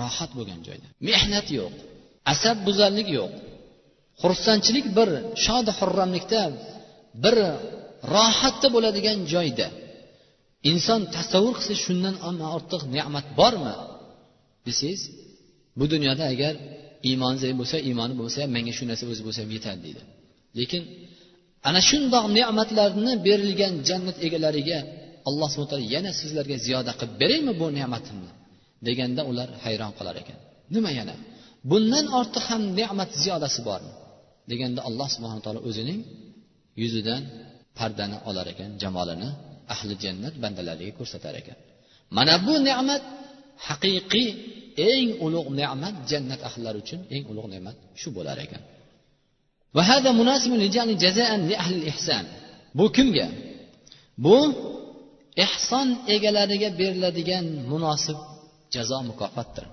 rohat 0.00 0.30
bo'lgan 0.38 0.60
joyda. 0.66 0.86
Mehnat 1.08 1.46
yo'q 1.58 1.72
asab 2.32 2.56
buzarlik 2.66 3.08
yo'q. 3.18 3.30
Xursandchilik 4.22 4.86
bir 4.98 5.08
shod 5.44 5.66
xurramlikda 5.78 6.42
bir 7.24 7.36
rohatda 8.14 8.68
bo'ladigan 8.74 9.18
joyda. 9.34 9.68
Inson 10.70 11.00
tasavvur 11.16 11.54
qilsa 11.58 11.74
shundan 11.84 12.16
ortiq 12.56 12.82
ne'mat 12.96 13.26
bormi? 13.38 13.74
Desangiz 14.66 15.02
bu 15.78 15.84
dunyoda 15.94 16.24
agar 16.34 16.54
iymoni 17.08 17.38
zaif 17.42 17.56
bo'lsa 17.60 17.76
iymoni 17.88 18.14
bo'lsa 18.20 18.40
menga 18.54 18.72
shu 18.78 18.84
narsa 18.90 19.04
o'zi 19.12 19.22
bo'lsa 19.26 19.40
ham 19.44 19.50
yetadi 19.56 19.80
deydi. 19.86 20.02
Lekin 20.58 20.82
ana 21.68 21.80
shundoq 21.88 22.24
ne'matlarni 22.38 23.12
berilgan 23.26 23.74
jannat 23.88 24.16
egalariga 24.26 24.78
alloh 25.28 25.48
subhana 25.52 25.70
taolo 25.72 25.86
yana 25.94 26.10
sizlarga 26.20 26.56
ziyoda 26.66 26.92
qilib 27.00 27.14
beraymi 27.22 27.52
bu 27.60 27.66
ne'matimni? 27.78 28.30
deganda 28.86 29.22
ular 29.30 29.48
hayron 29.64 29.92
qolar 29.98 30.16
ekan. 30.22 30.38
Nima 30.74 30.90
yana? 30.98 31.14
Bundan 31.70 32.06
ortiq 32.18 32.44
ham 32.50 32.62
ne'mat 32.78 33.10
ziyodasi 33.22 33.60
bormi? 33.68 33.92
deganda 34.50 34.80
alloh 34.88 35.08
subhana 35.14 35.40
taolo 35.44 35.60
o'zining 35.68 36.00
yuzidan 36.82 37.22
pardani 37.78 38.16
olar 38.28 38.46
ekan 38.52 38.70
jamolini 38.82 39.28
ahli 39.74 39.94
jannat 40.04 40.34
bandalariga 40.42 40.92
ko'rsatar 40.98 41.34
ekan. 41.42 41.58
Mana 42.16 42.34
bu 42.46 42.54
ne'mat 42.68 43.02
haqiqiy 43.68 44.28
eng 44.90 45.08
ulug' 45.26 45.50
ne'mat 45.60 45.94
jannat 46.10 46.40
ahllari 46.48 46.78
uchun 46.84 47.00
eng 47.14 47.24
ulug' 47.32 47.48
ne'mat 47.54 47.76
shu 48.00 48.08
bo'lar 48.16 48.38
ekan. 48.46 48.62
Bu 52.78 52.86
kimga? 52.96 53.26
Bu 54.24 54.36
ehson 55.44 55.88
egalariga 56.14 56.70
beriladigan 56.80 57.46
munosib 57.72 58.18
jazo 58.74 58.98
mukofotdir. 59.10 59.64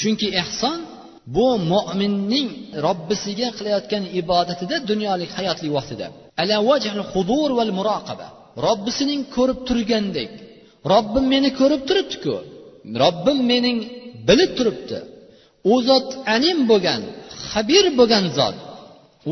Chunki 0.00 0.28
ehson 0.42 0.78
bu 1.36 1.46
mo'minning 1.72 2.48
robbisiga 2.86 3.48
qilayotgan 3.58 4.04
ibodatida 4.20 4.76
dunyolik 4.90 5.30
hayotlik 5.38 5.72
vaqtida 5.78 6.06
ala 6.42 6.56
vajhil 6.68 7.02
hudur 7.12 7.50
val 7.58 7.72
muroqaba 7.78 8.26
robbisining 8.66 9.22
ko'rib 9.34 9.58
turgandek. 9.68 10.30
Robbim 10.92 11.24
meni 11.34 11.50
ko'rib 11.60 11.82
turibdiku. 11.88 12.34
Robbim 13.02 13.38
mening 13.52 13.78
bilib 14.28 14.50
turibdi. 14.58 14.98
U 15.72 15.74
zot 15.88 16.08
anim 16.36 16.58
bo'lgan 16.70 17.02
xabir 17.50 17.84
bo'lgan 17.98 18.24
zot. 18.38 18.56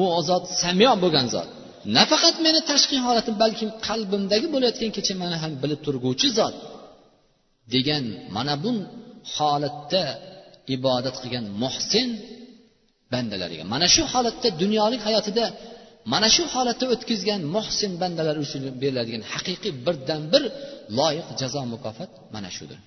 U 0.00 0.02
zot 0.28 0.44
samiyo 0.62 0.92
bo'lgan 1.04 1.26
zot. 1.34 1.48
Nafaqat 1.96 2.36
meni 2.46 2.60
tashqi 2.70 2.96
holatim 3.06 3.34
balkim 3.42 3.70
qalbimdagi 3.86 4.46
bo'layotgan 4.54 4.90
kechinmani 4.96 5.36
ham 5.42 5.52
bilib 5.62 5.80
turguvchi 5.86 6.28
zot 6.38 6.54
degan 7.74 8.04
mana 8.36 8.54
bu 8.64 8.72
holatda 9.36 10.04
ibodat 10.76 11.16
qilgan 11.22 11.44
muhsin 11.62 12.08
bandalariga. 13.12 13.64
Mana 13.74 13.86
shu 13.94 14.02
holatda 14.12 14.48
dunyolik 14.62 15.02
hayotida 15.08 15.44
mana 16.12 16.28
shu 16.36 16.42
holatda 16.54 16.84
o'tkazgan 16.94 17.40
muhsin 17.56 17.92
bandalar 18.02 18.36
uchun 18.44 18.62
beriladigan 18.82 19.22
haqiqiy 19.32 19.72
birdan 19.86 20.22
bir 20.32 20.42
loyiq 20.98 21.28
jazo 21.40 21.62
mukofot 21.74 22.10
mana 22.34 22.50
shudir. 22.56 22.78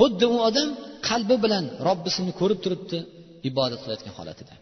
Xuddi 0.00 0.24
u 0.34 0.36
odam 0.48 0.68
qalbi 1.08 1.36
bilan 1.44 1.64
robbisini 1.88 2.32
ko'rib 2.40 2.58
turibdi 2.64 2.98
ibodat 3.50 3.78
qilayotgan 3.82 4.14
holatida 4.18 4.54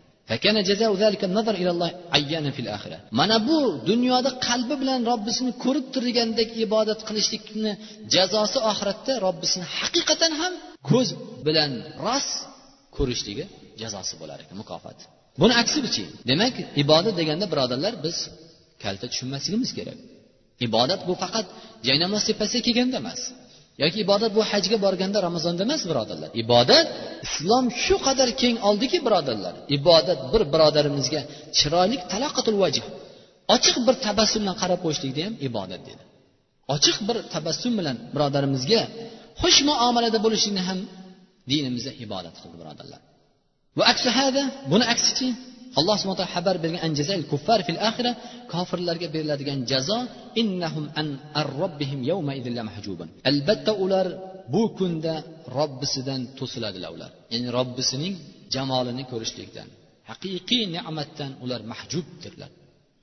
mana 3.21 3.37
bu 3.49 3.59
dunyoda 3.91 4.31
qalbi 4.49 4.75
bilan 4.83 5.01
robbisini 5.11 5.53
ko'rib 5.65 5.87
turgandek 5.95 6.49
ibodat 6.67 7.01
qilishlikni 7.09 7.73
jazosi 8.15 8.59
oxiratda 8.71 9.13
robbisini 9.27 9.67
haqiqatan 9.79 10.33
ham 10.41 10.53
ko'z 10.91 11.09
bilan 11.47 11.71
rost 12.07 12.33
ko'rishligi 12.97 13.45
jazosi 13.83 14.15
bo'lar 14.21 14.39
ekan 14.45 14.57
mukofot 14.63 14.99
buni 15.41 15.55
aksichi 15.63 16.05
demak 16.31 16.55
ibodat 16.83 17.15
deganda 17.21 17.47
birodarlar 17.53 17.95
biz 18.05 18.17
kalta 18.85 19.07
tushunmasligimiz 19.13 19.71
kerak 19.79 19.99
ibodat 20.67 21.01
bu 21.09 21.15
faqat 21.23 21.47
jaynamoz 21.87 22.23
tepasiga 22.29 22.63
kelganda 22.67 22.97
emas. 23.03 23.21
Yoki 23.83 23.99
ibodat 24.05 24.31
bu 24.37 24.43
hajga 24.51 24.77
borganda 24.85 25.19
ramazonda 25.27 25.63
emas 25.69 25.83
birodarlar. 25.91 26.31
Ibodat 26.43 26.87
islom 27.27 27.65
shu 27.85 27.97
qadar 28.07 28.29
keng 28.41 28.57
oldiki 28.69 28.99
birodarlar. 29.07 29.55
Ibodat 29.77 30.21
bir 30.33 30.43
birodarimizga 30.53 31.21
chiroyli 31.59 31.97
talaqatul 32.13 32.59
vajh. 32.63 32.79
Ochiq 33.55 33.77
bir 33.87 33.95
tabassum 34.07 34.41
bilan 34.45 34.57
qarab 34.63 34.79
qo'yishlikda 34.85 35.21
ham 35.27 35.35
ibodat 35.49 35.81
dedi. 35.89 36.03
Ochiq 36.75 36.97
bir 37.09 37.17
tabassum 37.35 37.73
bilan 37.79 37.97
birodarimizga 38.15 38.81
xush 39.43 39.61
muomalada 39.69 40.19
bo'lishlikni 40.25 40.63
ham 40.69 40.79
dinimizda 41.51 41.93
ibodat 42.05 42.35
qildi 42.43 42.57
birodarlar. 42.63 43.01
Va 43.79 43.85
aksi 43.93 44.09
hada 44.19 44.43
buni 44.73 44.85
aksichi 44.95 45.29
alloh 45.79 45.97
subhana 46.01 46.19
taolo 46.21 46.33
xabar 46.35 46.57
bergan 46.63 46.81
anjazal 46.89 47.23
kuffar 47.33 47.61
fil 47.67 47.81
axira 47.89 48.13
kofirlarga 48.53 49.09
beriladigan 49.15 49.59
jazo 49.71 49.99
innahum 50.43 50.85
an 51.01 51.09
robbihim 51.61 52.01
yawma 52.11 52.33
mahjubun. 52.71 53.09
Albatta 53.31 53.73
ular 53.85 54.07
bu 54.55 54.63
kunda 54.79 55.15
robbisidan 55.59 56.21
to'siladilar 56.39 56.91
ular. 56.97 57.11
Ya'ni 57.33 57.49
robbisining 57.59 58.15
jamolini 58.55 59.05
ko'rishlikdan 59.13 59.69
haqiqiy 60.11 60.63
ne'matdan 60.77 61.31
ular 61.45 61.61
mahjubdirlar. 61.73 62.51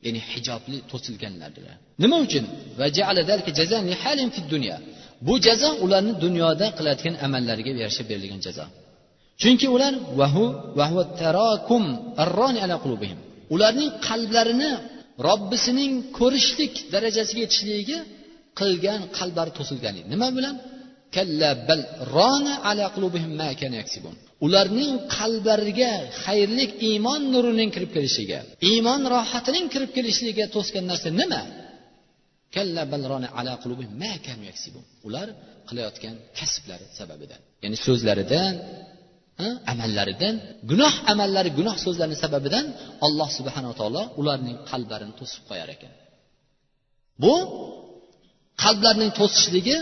Ya'ni 0.05 0.21
hijobli 0.31 0.77
to'silganlardirlar 0.91 1.77
nima 2.03 2.17
uchun? 2.25 2.45
Bu 5.27 5.33
jazo 5.47 5.69
ularni 5.85 6.13
dunyoda 6.25 6.65
qilayotgan 6.77 7.15
amallariga 7.25 7.71
yarasha 7.81 8.03
berilgan 8.09 8.41
jazo. 8.47 8.65
Chunki 9.41 9.67
ular 9.75 9.93
vahu 10.19 10.45
ularning 13.53 13.91
qalblarini 14.07 14.71
robbisining 15.27 15.93
ko'rishlik 16.19 16.73
darajasiga 16.93 17.41
yetishligiga 17.45 17.99
qilgan 18.59 19.01
qalblari 19.17 19.51
to'silgan 19.59 19.95
nima 20.13 20.27
bilan? 20.37 20.55
Ularning 24.45 24.93
qalblariga 25.17 25.93
xayrlik 26.23 26.71
iymon 26.89 27.21
nurining 27.33 27.69
kirib 27.75 27.91
kelishiga 27.95 28.39
iymon 28.71 29.01
rohatining 29.15 29.65
kirib 29.73 29.91
kelishligiga 29.97 30.45
to'sgan 30.55 30.85
narsa 30.91 31.09
nima? 31.21 31.41
Ular 35.07 35.27
qilayotgan 35.69 36.15
kasblari 36.39 36.85
sababidan 36.99 37.41
ya'ni 37.63 37.77
so'zlaridan 37.85 38.53
amallaridan 39.71 40.35
gunoh 40.69 40.93
amallari 41.11 41.49
gunoh 41.59 41.75
so'zlarni 41.85 42.17
sababidan 42.23 42.65
alloh 43.05 43.29
subhanava 43.37 43.75
taolo 43.79 44.01
ularning 44.21 44.57
qalblarini 44.71 45.13
to'sib 45.19 45.41
qo'yar 45.49 45.69
ekan. 45.75 45.91
Bu 47.23 47.33
qalblarning 48.63 49.11
to'sishligi 49.19 49.77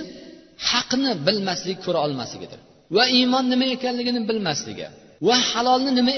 haqni 0.70 1.12
bilmaslik 1.28 1.78
ko'ra 1.86 2.00
olmasligidir. 2.06 2.60
Va 2.96 3.04
iymon 3.18 3.46
nima 3.54 3.66
ekanligini 3.76 4.22
bilmasligi 4.30 4.88
va 5.28 5.36
halolni 5.50 5.92
nima 6.00 6.14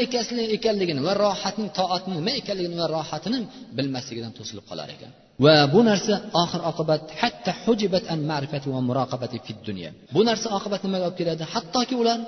ekanligini 0.57 1.01
va 1.07 1.13
rohatning 1.25 1.69
toatni 1.79 2.13
nima 2.19 2.31
ekanligini 2.41 2.75
va 2.81 2.87
rohatini 2.95 3.39
bilmasligidan 3.77 4.31
to'silib 4.37 4.65
qolar 4.69 4.87
ekan. 4.95 5.11
Va 5.45 5.55
bu 5.73 5.79
narsa 5.89 6.13
oxir 6.41 6.61
oqibat 6.71 7.01
hatta 7.21 7.51
hujibat 7.63 8.03
an 8.13 8.19
ma'rifati 8.31 8.67
va 8.75 8.79
muroqabati 8.89 9.37
fid 9.45 9.59
dunya. 9.69 9.89
Bu 10.15 10.21
narsa 10.29 10.47
oqibat 10.57 10.81
nimaga 10.85 11.03
olib 11.09 11.17
keladi? 11.21 11.43
Hattoki 11.53 11.95
ular 12.01 12.19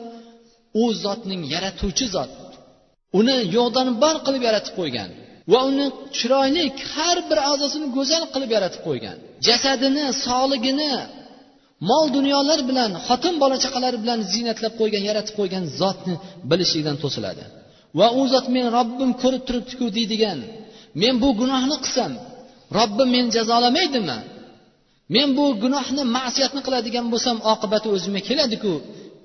u 0.82 0.84
zotning 1.04 1.42
yaratuvchi 1.54 2.06
zot. 2.16 2.32
Uni 3.20 3.36
yo'qdan 3.58 3.88
bor 4.04 4.16
qilib 4.26 4.44
yaratib 4.48 4.74
qo'ygan 4.80 5.10
va 5.52 5.60
uni 5.70 5.86
chiroyli 6.18 6.64
har 6.94 7.18
bir 7.30 7.40
a'zosini 7.52 7.88
go'zal 7.98 8.24
qilib 8.34 8.52
yaratib 8.58 8.82
qo'ygan. 8.88 9.18
Jasadini 9.48 10.06
sog'ligini 10.26 10.94
mol 11.90 12.06
dunyolar 12.18 12.60
bilan 12.70 12.92
xotin 13.08 13.36
bola 13.44 13.58
chaqalar 13.64 13.94
bilan 14.04 14.20
ziynatlab 14.32 14.74
qo'ygan 14.80 15.04
yaratib 15.10 15.34
qo'ygan 15.40 15.64
zotni 15.80 16.16
bilishlikdan 16.50 16.98
to'siladi. 17.04 17.44
Va 18.00 18.08
u 18.20 18.22
zot 18.34 18.46
men 18.56 18.66
robbim 18.78 19.12
ko'rib 19.22 19.44
turibdiku 19.48 19.86
deydigan 19.98 20.40
men 21.02 21.14
bu 21.24 21.30
gunohni 21.42 21.78
qilsam 21.84 22.12
robbim 22.78 23.10
meni 23.16 23.30
jazolamaydimi? 23.38 24.20
Men 25.16 25.30
bu 25.38 25.46
gunohni 25.64 26.04
ma'siyatni 26.18 26.62
qiladigan 26.68 27.06
bo'lsam 27.14 27.38
oqibati 27.54 27.88
o'zimga 27.96 28.22
keladiku 28.30 28.74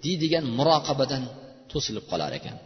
deydigan 0.04 0.44
muroqabadan 0.58 1.24
to'silib 1.72 2.04
qolar 2.10 2.32
ekan. 2.38 2.56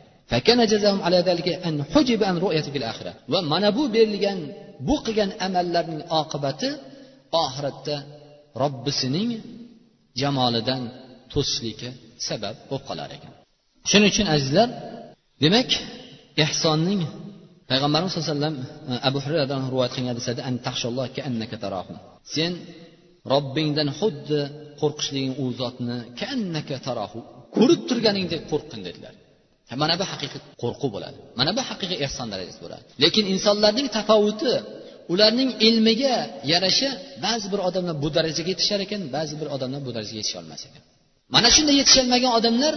Va 3.33 3.41
mana 3.53 3.69
bu 3.79 3.85
berilgan 3.97 4.39
bu 4.89 4.97
qilgan 5.07 5.31
amallarning 5.47 6.03
oqibati 6.21 6.69
oxiratda 7.45 7.97
robbisining 8.63 9.31
jamolidan 10.21 10.83
to'sishlikka 11.33 11.91
sabab 12.29 12.55
bo'lib 12.69 12.85
qolar 12.89 13.09
ekan. 13.17 13.33
Shuning 13.91 14.11
uchun 14.13 14.27
azizlar 14.35 14.69
demak 15.43 15.71
ehsonning 16.45 17.01
payg'ambarimiz 17.71 18.11
sallallohu 18.13 18.31
alayhi 18.31 18.41
vasallam 18.41 18.57
e, 18.93 18.95
abu 19.09 19.19
hurayradan 19.25 19.61
rivoyat 19.73 19.93
qilgan 19.95 20.11
hadisada 20.15 20.41
sen 22.35 22.53
robbingdan 23.33 23.89
xuddi 23.99 24.41
qo'rqishliging 24.81 25.35
u 25.43 25.45
zotni 25.61 25.97
kannaka 26.21 26.77
tarohu. 26.87 27.21
Ko'rib 27.57 27.81
turganingdek 27.89 28.43
qo'rqqin 28.51 28.81
dedilar. 28.89 29.15
Mana 29.83 29.95
bu 30.01 30.05
haqiqiy 30.13 30.41
qo'rquv 30.63 30.91
bo'ladi. 30.97 31.19
Mana 31.39 31.51
bu 31.57 31.63
haqiqiy 31.71 31.99
ehson 32.07 32.27
darajasi 32.33 32.61
bo'ladi. 32.65 32.85
Lekin 33.05 33.25
insonlarning 33.35 33.89
tafovuti 33.97 34.53
ularning 35.13 35.51
ilmiga 35.69 36.17
yarasha 36.53 36.91
ba'zi 37.27 37.47
bir 37.53 37.61
odamlar 37.69 37.95
bu 38.05 38.09
darajaga 38.17 38.51
yetishar 38.55 38.81
ekan 38.87 39.03
ba'zi 39.17 39.35
bir 39.41 39.49
odamlar 39.55 39.81
bu 39.87 39.91
darajaga 39.97 40.19
yetisholmas 40.23 40.63
ekan. 40.69 40.83
Mana 41.35 41.49
shunday 41.57 41.75
yetisholmagan 41.81 42.33
odamlar 42.39 42.75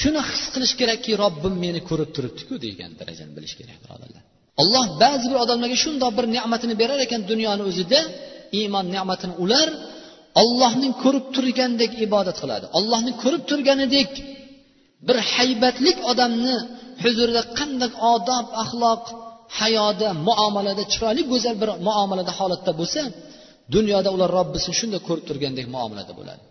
shuni 0.00 0.20
his 0.30 0.44
qilish 0.54 0.74
kerakki 0.80 1.10
robbim 1.22 1.54
meni 1.64 1.80
ko'rib 1.88 2.10
turibdiku 2.16 2.54
degan 2.66 2.90
darajani 3.00 3.32
bilish 3.36 3.54
kerak 3.60 3.78
birodarlar. 3.84 4.22
Alloh 4.62 4.86
ba'zi 5.02 5.26
bir 5.30 5.38
odamlarga 5.44 5.78
shundoq 5.84 6.12
bir 6.18 6.26
ne'matini 6.36 6.74
berar 6.82 6.98
ekan 7.06 7.20
dunyoni 7.30 7.62
o'zida. 7.70 8.00
Iymon 8.60 8.86
ne'matini 8.96 9.34
ular 9.44 9.68
ollohning 10.42 10.92
ko'rib 11.02 11.26
turgandek 11.36 11.92
ibodat 12.06 12.36
qiladi. 12.42 12.66
Ollohni 12.78 13.12
ko'rib 13.22 13.42
turganidek 13.50 14.10
bir 15.06 15.16
haybatlik 15.34 15.98
odamni 16.10 16.56
huzurida 17.02 17.42
qanday 17.58 17.90
odob 18.14 18.46
axloq 18.62 19.02
hayoda 19.60 20.08
muomalada 20.28 20.82
chiroyli 20.92 21.22
go'zal 21.32 21.54
bir 21.62 21.70
muomalada 21.88 22.32
holatda 22.38 22.72
bo'lsa 22.80 23.02
dunyoda 23.74 24.08
ular 24.16 24.30
robbisini 24.38 24.74
shunday 24.80 25.00
ko'rib 25.08 25.24
turgandek 25.30 25.66
muomalada 25.74 26.12
bo'ladi. 26.20 26.42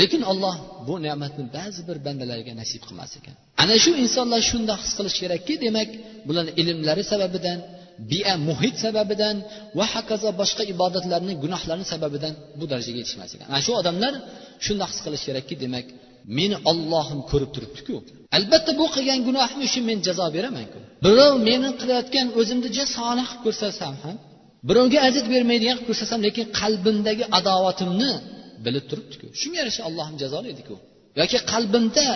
Lekin 0.00 0.22
olloh 0.30 0.54
bu 0.86 0.94
ne'matni 1.06 1.44
ba'zi 1.56 1.80
bir 1.88 1.96
bandalarga 2.06 2.52
nasib 2.60 2.82
qilmas 2.86 3.12
ekan. 3.18 3.34
Ana 3.62 3.76
shu 3.84 3.90
insonlar 4.04 4.40
shunda 4.50 4.74
his 4.82 4.92
qilishi 4.98 5.18
kerakki 5.24 5.54
demak 5.64 5.88
bularni 6.28 6.52
ilmlari 6.60 7.04
sababidan 7.12 7.58
bia 8.10 8.34
muhit 8.48 8.76
sababidan 8.84 9.36
va 9.78 9.86
hokazo 9.94 10.28
boshqa 10.40 10.62
ibodatlarni 10.74 11.32
gunohlarni 11.44 11.86
sababidan 11.92 12.32
bu 12.58 12.64
darajaga 12.70 12.98
yetishmas 13.02 13.30
ekan. 13.34 13.46
Ana 13.52 13.60
shu 13.66 13.72
odamlar 13.80 14.12
shundoq 14.66 14.90
his 14.92 15.00
qilishi 15.04 15.24
kerakki 15.28 15.54
demak 15.64 15.86
meni 16.38 16.56
ollohim 16.70 17.20
ko'rib 17.30 17.50
turibdiku. 17.54 17.94
Albatta 18.36 18.70
bu 18.80 18.86
qilgan 18.94 19.20
gunohim 19.28 19.60
uchun 19.68 19.82
men 19.90 19.98
jazo 20.06 20.26
beramanku. 20.36 20.78
Birov 21.04 21.34
meni 21.48 21.68
qilayotgan 21.80 22.26
o'zimni 22.40 22.68
juda 22.76 22.86
solih 22.98 23.26
qilib 23.30 23.42
ko'rsatsam 23.46 23.94
ham 24.04 24.16
birovga 24.68 24.98
aziyat 25.06 25.26
bermaydigan 25.34 25.76
qilib 25.76 25.88
ko'rsatsam 25.90 26.20
lekin 26.26 26.44
qalbimdagi 26.60 27.24
adovatimni 27.38 28.12
bilib 28.66 28.84
turibdiku. 28.90 29.26
Shunga 29.40 29.56
yarasha 29.62 29.82
allohim 29.88 30.16
jazolaydiku 30.22 30.74
yoki 31.20 31.38
qalbimda 31.52 32.06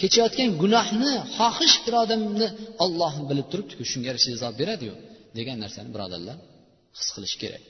kechayotgan 0.00 0.48
gunohni 0.62 1.12
xohish 1.36 1.76
irodamni 1.88 2.46
ollohim 2.84 3.24
bilib 3.30 3.46
turibdiku. 3.52 3.82
Shunga 3.90 4.06
yarasha 4.10 4.28
jazo 4.34 4.48
beradiyu. 4.60 4.94
Degan 5.38 5.56
narsani 5.64 5.88
birodarlar 5.94 6.36
his 6.98 7.08
qilish 7.14 7.36
kerak. 7.42 7.62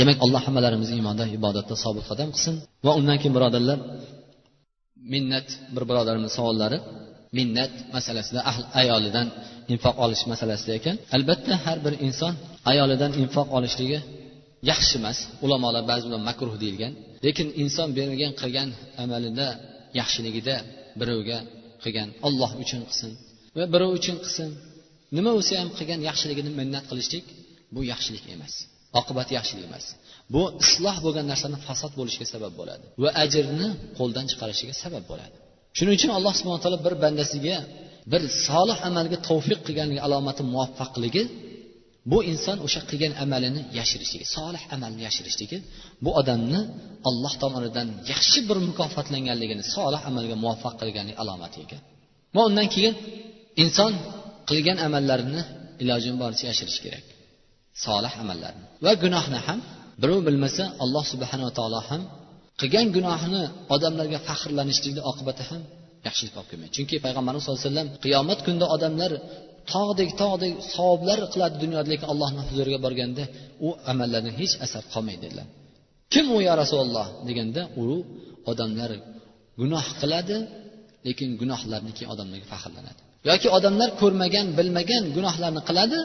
Demak 0.00 0.16
alloh 0.24 0.40
hammalarimizni 0.46 0.94
iymonda 0.98 1.24
ibodatda 1.38 1.74
sobit 1.84 2.04
qadam 2.10 2.28
qilsin. 2.34 2.54
Va 2.86 2.92
undan 2.98 3.16
keyin 3.20 3.34
birodarlar 3.38 3.78
minnat 5.12 5.48
bir 5.74 5.84
birodarimiz 5.90 6.32
savollari 6.38 6.78
minnat 7.38 7.72
masalasida 7.94 8.40
ayolidan 8.80 9.26
infoq 9.72 9.96
olish 10.04 10.22
masalasida 10.32 10.72
ekan. 10.78 10.96
Albatta 11.16 11.54
har 11.64 11.78
bir 11.86 11.94
inson 12.06 12.34
ayolidan 12.70 13.12
infoq 13.22 13.48
olishligi 13.56 13.98
yaxshi 14.70 14.94
emas. 15.00 15.18
Ulamolar 15.44 15.82
ba'zi 15.90 16.04
ular 16.08 16.20
makruh 16.30 16.54
deyilgan. 16.62 16.92
Lekin 17.24 17.48
inson 17.62 17.88
berilgan 17.98 18.32
qilgan 18.40 18.68
amalida 19.02 19.48
yaxshiligida 20.00 20.54
birovga 21.00 21.38
qilgan 21.82 22.08
olloh 22.26 22.50
uchun 22.62 22.80
qilsin. 22.88 23.12
Va 23.56 23.64
birov 23.74 23.90
uchun 23.98 24.16
qilsin. 24.24 24.48
Nima 25.16 25.30
bo'lsa 25.36 25.52
ham 25.60 25.70
qilgan 25.78 26.00
yaxshiligini 26.08 26.50
minnat 26.60 26.84
qilishlik 26.90 27.24
bu 27.74 27.80
yaxshilik 27.92 28.24
emas. 28.34 28.54
Oqibati 29.00 29.32
yaxshilik 29.38 29.64
emas. 29.70 29.84
Bu 30.34 30.42
isloh 30.64 30.96
bo'lgan 31.04 31.26
narsani 31.32 31.58
fasod 31.66 31.92
bo'lishiga 31.98 32.26
sabab 32.34 32.52
bo'ladi 32.60 32.84
va 33.02 33.08
ajrni 33.24 33.68
qo'ldan 33.98 34.24
chiqarishiga 34.30 34.74
sabab 34.84 35.04
bo'ladi. 35.10 35.36
Shuning 35.76 35.94
uchun 35.98 36.10
alloh 36.18 36.32
subhana 36.38 36.60
taolo 36.64 36.78
bir 36.86 36.94
bandasiga 37.04 37.56
bir 38.12 38.22
solih 38.46 38.78
amalga 38.88 39.16
tavfiq 39.28 39.60
qilganligi 39.66 40.00
alomati 40.06 40.42
muvaffaqligi 40.52 41.22
bu 42.10 42.18
inson 42.32 42.56
o'sha 42.66 42.80
qilgan 42.90 43.12
amalini 43.24 43.60
yashirishligi 43.78 44.26
solih 44.36 44.62
amalni 44.74 45.00
yashirishligi 45.08 45.58
bu 46.04 46.10
odamni 46.20 46.60
alloh 47.08 47.32
tomonidan 47.42 47.88
yaxshi 48.12 48.38
bir 48.48 48.58
mukofotlanganligini 48.68 49.64
solih 49.76 50.00
amalga 50.10 50.36
muvaffaq 50.42 50.74
qilganlik 50.80 51.16
alomati 51.22 51.58
ekan 51.64 51.80
va 52.36 52.40
undan 52.48 52.66
keyin 52.74 52.94
inson 53.62 53.92
qilgan 54.48 54.78
amallarini 54.86 55.42
ilojim 55.82 56.14
boricha 56.22 56.44
yashirish 56.50 56.78
kerak. 56.84 57.04
Solih 57.84 58.12
amallarni. 58.22 58.64
Va 58.84 58.92
gunohni 59.04 59.38
ham 59.46 59.58
birov 60.02 60.20
bilmasa 60.28 60.64
alloh 60.84 61.04
subhanava 61.12 61.52
taolo 61.58 61.80
ham 61.88 62.02
qilgan 62.60 62.86
gunohini 62.96 63.42
odamlarga 63.74 64.18
faxrlanishlikni 64.28 65.02
oqibati 65.10 65.42
ham 65.50 65.62
yaxshilik 66.06 66.34
olib 66.38 66.48
kelmaydi. 66.50 66.72
Chunki 66.76 66.96
payg'ambarimiz 67.04 67.42
sallallohu 67.44 67.62
alayhi 67.62 67.72
vasallam 67.74 67.88
qiyomat 68.04 68.38
kunida 68.46 68.66
odamlar 68.76 69.12
tog'dek 69.72 70.10
tog'dek 70.22 70.52
savoblar 70.74 71.18
qiladi 71.32 71.56
dunyoda 71.64 71.88
lekin 71.92 72.06
allohni 72.12 72.40
huzuriga 72.48 72.78
borganda 72.86 73.24
u 73.66 73.68
amallardan 73.92 74.34
hech 74.40 74.54
asar 74.64 74.82
qolmaydi 74.94 75.20
dedilar. 75.24 75.46
Kim 76.12 76.26
u 76.36 76.38
yo 76.46 76.52
rasululloh 76.62 77.06
deganda 77.28 77.62
u 77.82 77.84
odamlar 78.50 78.90
gunoh 79.60 79.86
qiladi 80.00 80.36
lekin 81.06 81.28
gunohlarni 81.40 81.92
keyin 81.96 82.10
odamlarga 82.14 82.46
faxrlanadi. 82.54 83.02
Yoki 83.30 83.48
odamlar 83.56 83.88
ko'rmagan 84.00 84.46
bilmagan 84.58 85.02
gunohlarni 85.16 85.62
qiladi 85.68 85.98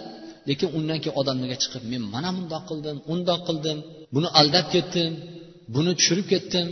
lekin 0.50 0.70
undan 0.78 0.98
keyin 1.04 1.16
odamlarga 1.22 1.58
chiqib 1.64 1.84
men 1.92 2.04
mana 2.14 2.30
bundoq 2.38 2.64
qildim 2.70 2.98
undoq 3.14 3.42
qildim 3.48 3.78
buni 4.16 4.30
aldab 4.40 4.66
ketdim 4.76 5.12
buni 5.76 5.92
tushirib 6.00 6.28
ketdim 6.34 6.68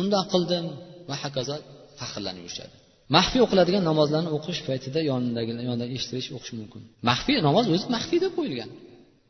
undoq 0.00 0.26
qildim 0.32 0.64
va 1.08 1.14
hokazo 1.22 1.56
faxrlanib 1.98 2.42
yurishadi. 2.46 2.74
Maxfiy 3.16 3.40
o'qiladigan 3.46 3.82
namozlarni 3.90 4.30
o'qish 4.36 4.60
paytida 4.68 5.00
yonidagi 5.10 5.52
yonidan 5.68 5.88
eshitilish 5.96 6.28
o'qish 6.36 6.52
mumkin. 6.60 6.80
Maxfiy 7.10 7.38
namoz 7.48 7.64
o'zi 7.74 7.86
maxfiy 7.96 8.18
deb 8.24 8.32
qo'yilgan. 8.38 8.70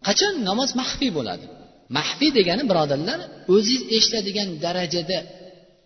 Qachon 0.07 0.35
namoz 0.49 0.71
maxfiy 0.81 1.11
bo'ladi? 1.19 1.47
Maxfiy 1.99 2.31
degani 2.39 2.63
birodarlar 2.71 3.19
o'zingiz 3.55 3.83
eshitadigan 3.97 4.49
darajada 4.65 5.19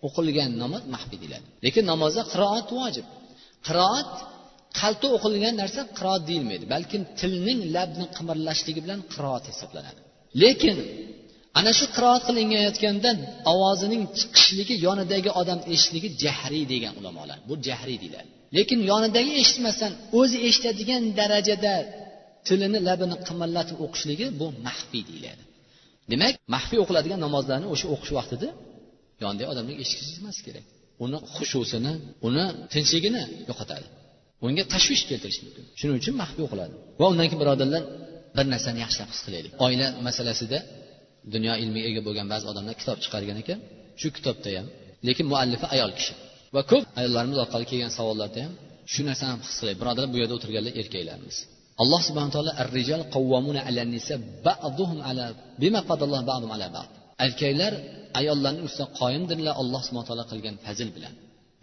o'qilgan 0.07 0.51
namoz 0.63 0.83
maxfiy 0.95 1.19
deyiladi. 1.23 1.47
Lekin 1.65 1.85
namozda 1.93 2.23
qiroat 2.33 2.69
vojib. 2.79 3.07
Qiroat 3.67 4.13
qalbda 4.79 5.07
o'qilgan 5.17 5.55
narsa 5.63 5.81
qiroat 5.99 6.23
deyilmaydi 6.31 6.65
balkim 6.75 7.03
tilning 7.21 7.61
labni 7.77 8.07
qimirlashligi 8.17 8.81
bilan 8.85 9.01
qiroat 9.13 9.45
hisoblanadi. 9.53 10.01
Lekin 10.43 10.77
ana 11.59 11.73
shu 11.79 11.85
qiroat 11.97 12.23
qilinayotganda 12.29 13.11
ovozining 13.53 14.03
chiqishligi 14.19 14.75
yonidagi 14.87 15.31
odam 15.41 15.59
eshitishligi 15.73 16.09
jahriy 16.25 16.65
degan 16.73 16.93
ulamolar 17.01 17.39
bu 17.49 17.55
jahriy 17.69 17.99
deyiladi. 18.03 18.29
Lekin 18.57 18.81
yonidagi 18.91 19.33
eshitmasdan 19.43 19.93
o'zi 20.21 20.39
eshitadigan 20.49 21.03
darajada 21.19 21.75
tilini 22.47 22.79
labini 22.89 23.17
qimirlatib 23.29 23.77
o'qishligi 23.85 24.27
bu 24.41 24.47
maxfiy 24.67 25.03
deyiladi. 25.11 25.43
Demak 26.13 26.35
maxfiy 26.55 26.79
o'qiladigan 26.85 27.21
namozlarni 27.27 27.67
o'sha 27.75 27.87
o'qish 27.95 28.13
vaqtida 28.19 28.49
yonidagi 29.23 29.49
odamga 29.53 29.75
eshitishmas 29.83 30.39
kerak. 30.47 30.67
Uni 31.05 31.19
xushusini 31.35 31.93
uni 32.27 32.45
tinchligini 32.73 33.23
yo'qotadi. 33.51 33.87
Unga 34.47 34.65
tashvish 34.75 35.03
keltirishi 35.11 35.41
mumkin. 35.47 35.65
Shuning 35.79 35.97
uchun 36.01 36.15
maxfiy 36.23 36.43
o'qiladi 36.47 36.75
va 37.01 37.05
undan 37.13 37.27
keyin 37.29 37.41
birodarlar 37.43 37.83
bir 38.37 38.47
narsani 38.55 38.79
yaxshilab 38.85 39.09
his 39.13 39.21
qilaylik 39.27 39.53
oila 39.65 39.87
masalasida 40.07 40.59
dunyo 41.35 41.53
ilmiga 41.63 41.87
ega 41.91 42.01
bo'lgan 42.07 42.27
ba'zi 42.33 42.45
odamlar 42.53 42.75
kitob 42.81 42.99
chiqargan 43.05 43.37
ekan. 43.43 43.59
Shu 44.01 44.09
kitobda 44.17 44.51
ham 44.59 44.67
lekin 45.09 45.27
muallifi 45.33 45.67
ayol 45.75 45.91
kishi. 45.99 46.13
Va 46.57 46.63
ko'p 46.71 46.85
ayollarimiz 47.01 47.39
orqali 47.45 47.65
kelgan 47.71 47.93
savollarda 47.99 48.41
ham 48.47 48.53
shu 48.93 49.01
narsani 49.09 49.35
his 49.49 49.57
qilaylik 49.61 49.79
birodarlar 49.83 50.11
bu 50.15 50.19
yerda 50.23 50.35
o'tirganlar 50.39 50.73
erkaklarimiz. 50.83 51.37
Alloh 51.83 52.01
subhana 52.09 52.31
taolo 52.35 52.53
ar 52.63 52.69
rijal 52.79 53.03
qavvamuna 53.15 53.61
ala 53.69 53.83
nisa 53.95 54.15
ba'duhum 54.47 54.99
ala 55.09 55.25
bima 55.63 55.81
qadalloh 55.91 56.21
ba'dum 56.31 56.51
ala 56.57 56.67
ba'd. 56.77 56.91
Erkaklar 57.27 57.73
ayollarning 58.21 58.65
ustidan 58.69 58.91
qoyimdirlar 59.01 59.55
alloh 59.63 59.81
subhana 59.87 60.07
taolo 60.11 60.25
qilgan 60.33 60.55
fazil 60.67 60.89
bilan 60.97 61.15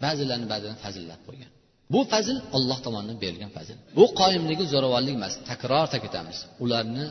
ba'zilarini 0.04 0.46
ba'zidan 0.52 0.78
fazillab 0.84 1.20
qo'ygan. 1.28 1.50
Bu 1.92 2.00
fazil 2.12 2.36
olloh 2.56 2.78
tomonidan 2.86 3.18
berilgan 3.24 3.50
fazil. 3.56 3.76
Bu 3.98 4.04
qoyimligi 4.20 4.64
zo'ravonlik 4.72 5.14
emas 5.20 5.34
takror 5.50 5.86
ta'kidlamiz 5.94 6.38
ularni 6.64 7.04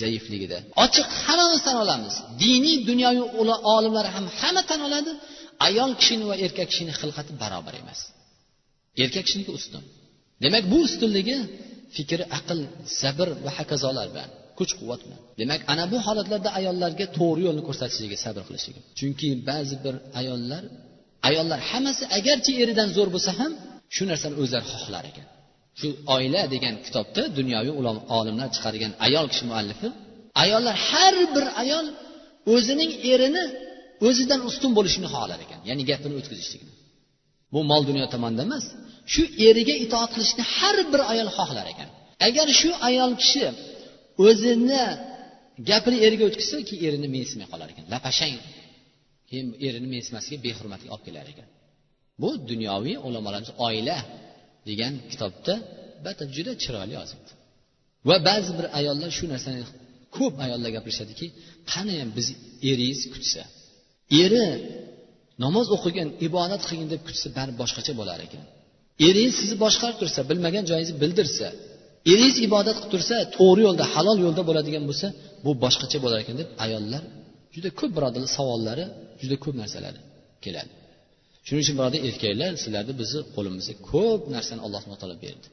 zaifligida. 0.00 0.58
Ochiq 0.84 1.08
hammamiz 1.24 1.60
tan 1.66 1.76
olamiz. 1.84 2.14
Diniy 2.44 2.78
dunyoviy 2.90 3.24
olimlar 3.74 4.06
ham 4.14 4.26
hamma 4.40 4.62
tan 4.70 4.80
oladi. 4.88 5.10
Ayol 5.66 5.90
kishini 6.00 6.24
va 6.30 6.34
erkak 6.44 6.68
kishini 6.72 6.92
xilqati 7.00 7.32
barobar 7.42 7.74
emas. 7.82 8.00
Erkak 9.02 9.24
kishiniki 9.26 9.52
ustun. 9.58 9.82
Demak 10.44 10.64
bu 10.72 10.78
ustunligi 10.86 11.36
fikri 11.96 12.24
aql 12.38 12.58
sabr 13.00 13.28
va 13.44 13.50
hokazolar 13.58 14.06
bilan 14.14 14.30
kuch 14.58 14.72
quvvat 14.78 15.00
bilan. 15.04 15.20
Demak 15.40 15.60
ana 15.72 15.84
bu 15.92 15.98
holatlarda 16.06 16.50
ayollarga 16.58 17.06
to'g'ri 17.18 17.42
yo'lni 17.46 17.62
ko'rsatishligi 17.68 18.16
sabr 18.24 18.42
qilishligi 18.48 18.80
chunki 18.98 19.28
ba'zi 19.48 19.76
bir 19.84 19.94
ayollar 20.20 20.62
ayollar 21.28 21.60
hammasi 21.70 22.04
agarchi 22.18 22.52
eridan 22.62 22.88
zo'r 22.96 23.08
bo'lsa 23.14 23.32
ham 23.40 23.52
shu 23.94 24.02
narsani 24.10 24.34
o'zlari 24.42 24.66
xohlar 24.74 25.04
ekan. 25.10 25.26
Shu 25.80 25.88
oila 26.16 26.42
degan 26.54 26.74
kitobda 26.86 27.22
dunyoviy 27.38 27.72
olimlar 28.18 28.48
chiqargan 28.54 28.92
ayol 29.06 29.26
kishi 29.32 29.44
muallifi 29.50 29.88
ayollar 30.44 30.76
har 30.88 31.14
bir 31.34 31.46
ayol 31.62 31.86
o'zining 32.54 32.90
erini 33.12 33.44
o'zidan 34.08 34.40
ustun 34.48 34.70
bo'lishini 34.78 35.08
xohlar 35.14 35.38
ekan 35.46 35.60
ya'ni 35.68 35.82
gapini 35.90 36.14
o'tkazishlikni. 36.20 36.72
Bu 37.54 37.60
mol 37.70 37.82
dunyo 37.90 38.06
tomonda 38.14 38.42
emas 38.48 38.64
shu 39.12 39.22
eriga 39.48 39.74
itoat 39.84 40.10
qilishni 40.14 40.42
har 40.56 40.76
bir 40.92 41.00
ayol 41.12 41.28
xohlar 41.38 41.66
ekan. 41.72 41.88
Agar 42.28 42.46
shu 42.60 42.70
ayol 42.88 43.12
kishi 43.22 43.44
o'zini 44.26 44.84
gapini 45.70 45.98
eriga 46.06 46.24
o'tkazsa 46.30 46.56
keyin 46.68 46.82
erini 46.88 47.08
mensimay 47.16 47.46
qolar 47.52 47.68
ekan. 47.72 47.84
Lapashang! 47.92 48.36
Keyin 49.28 49.46
erini 49.66 49.88
mensimaslikka 49.94 50.44
behurmatlik 50.46 50.90
olib 50.94 51.04
kelar 51.08 51.26
ekan. 51.34 51.48
Bu 52.20 52.30
dunyoviy 52.50 52.96
ulamolarimiz 53.06 53.50
oila 53.66 53.98
degan 54.68 54.94
kitobda 55.10 55.54
albatta 56.02 56.24
juda 56.36 56.52
chiroyli 56.62 56.94
yozibdi. 57.00 57.30
Va 58.08 58.16
ba'zi 58.28 58.50
bir 58.58 58.66
ayollar 58.78 59.10
shu 59.18 59.24
narsani 59.34 59.60
ko'p 60.16 60.34
ayollar 60.44 60.70
gapirishadiki 60.76 61.26
qaniyam 61.72 62.10
biz 62.18 62.26
eringiz 62.70 63.00
kutsa? 63.14 63.42
Eri 64.22 64.46
namoz 65.44 65.66
o'qigan 65.76 66.08
ibodat 66.26 66.62
qilgin 66.68 66.88
deb 66.94 67.02
kutsa 67.08 67.26
bari 67.38 67.52
boshqacha 67.60 67.92
bo'lar 68.00 68.18
ekan. 68.26 68.44
Eringiz 69.08 69.34
sizni 69.40 69.56
boshqarib 69.64 69.96
tursa 70.02 70.20
bilmagan 70.30 70.64
joyingizni 70.70 70.96
bildirsa. 71.02 71.46
Eringiz 72.12 72.36
ibodat 72.46 72.76
qilib 72.80 72.92
tursa 72.94 73.16
to'g'ri 73.36 73.60
yo'lda 73.66 73.84
halol 73.94 74.18
yo'lda 74.24 74.42
bo'ladigan 74.48 74.84
bo'lsa 74.90 75.06
bu 75.44 75.50
boshqacha 75.64 75.98
bo'lar 76.04 76.18
ekan 76.24 76.36
deb 76.40 76.48
ayollar 76.64 77.02
juda 77.54 77.68
ko'p 77.78 77.90
birodarlar 77.96 78.30
savollari 78.38 78.84
juda 79.20 79.36
ko'p 79.44 79.54
narsalari 79.62 80.00
keladi. 80.44 80.72
Shuning 81.46 81.62
uchun 81.64 81.74
birodar 81.78 82.00
erkaklar 82.08 82.52
sizlarni 82.64 82.94
bizni 83.00 83.20
qo'limizga 83.34 83.74
ko'p 83.90 84.20
narsani 84.34 84.60
alloh 84.66 84.82
taolo 85.00 85.16
berdi. 85.24 85.46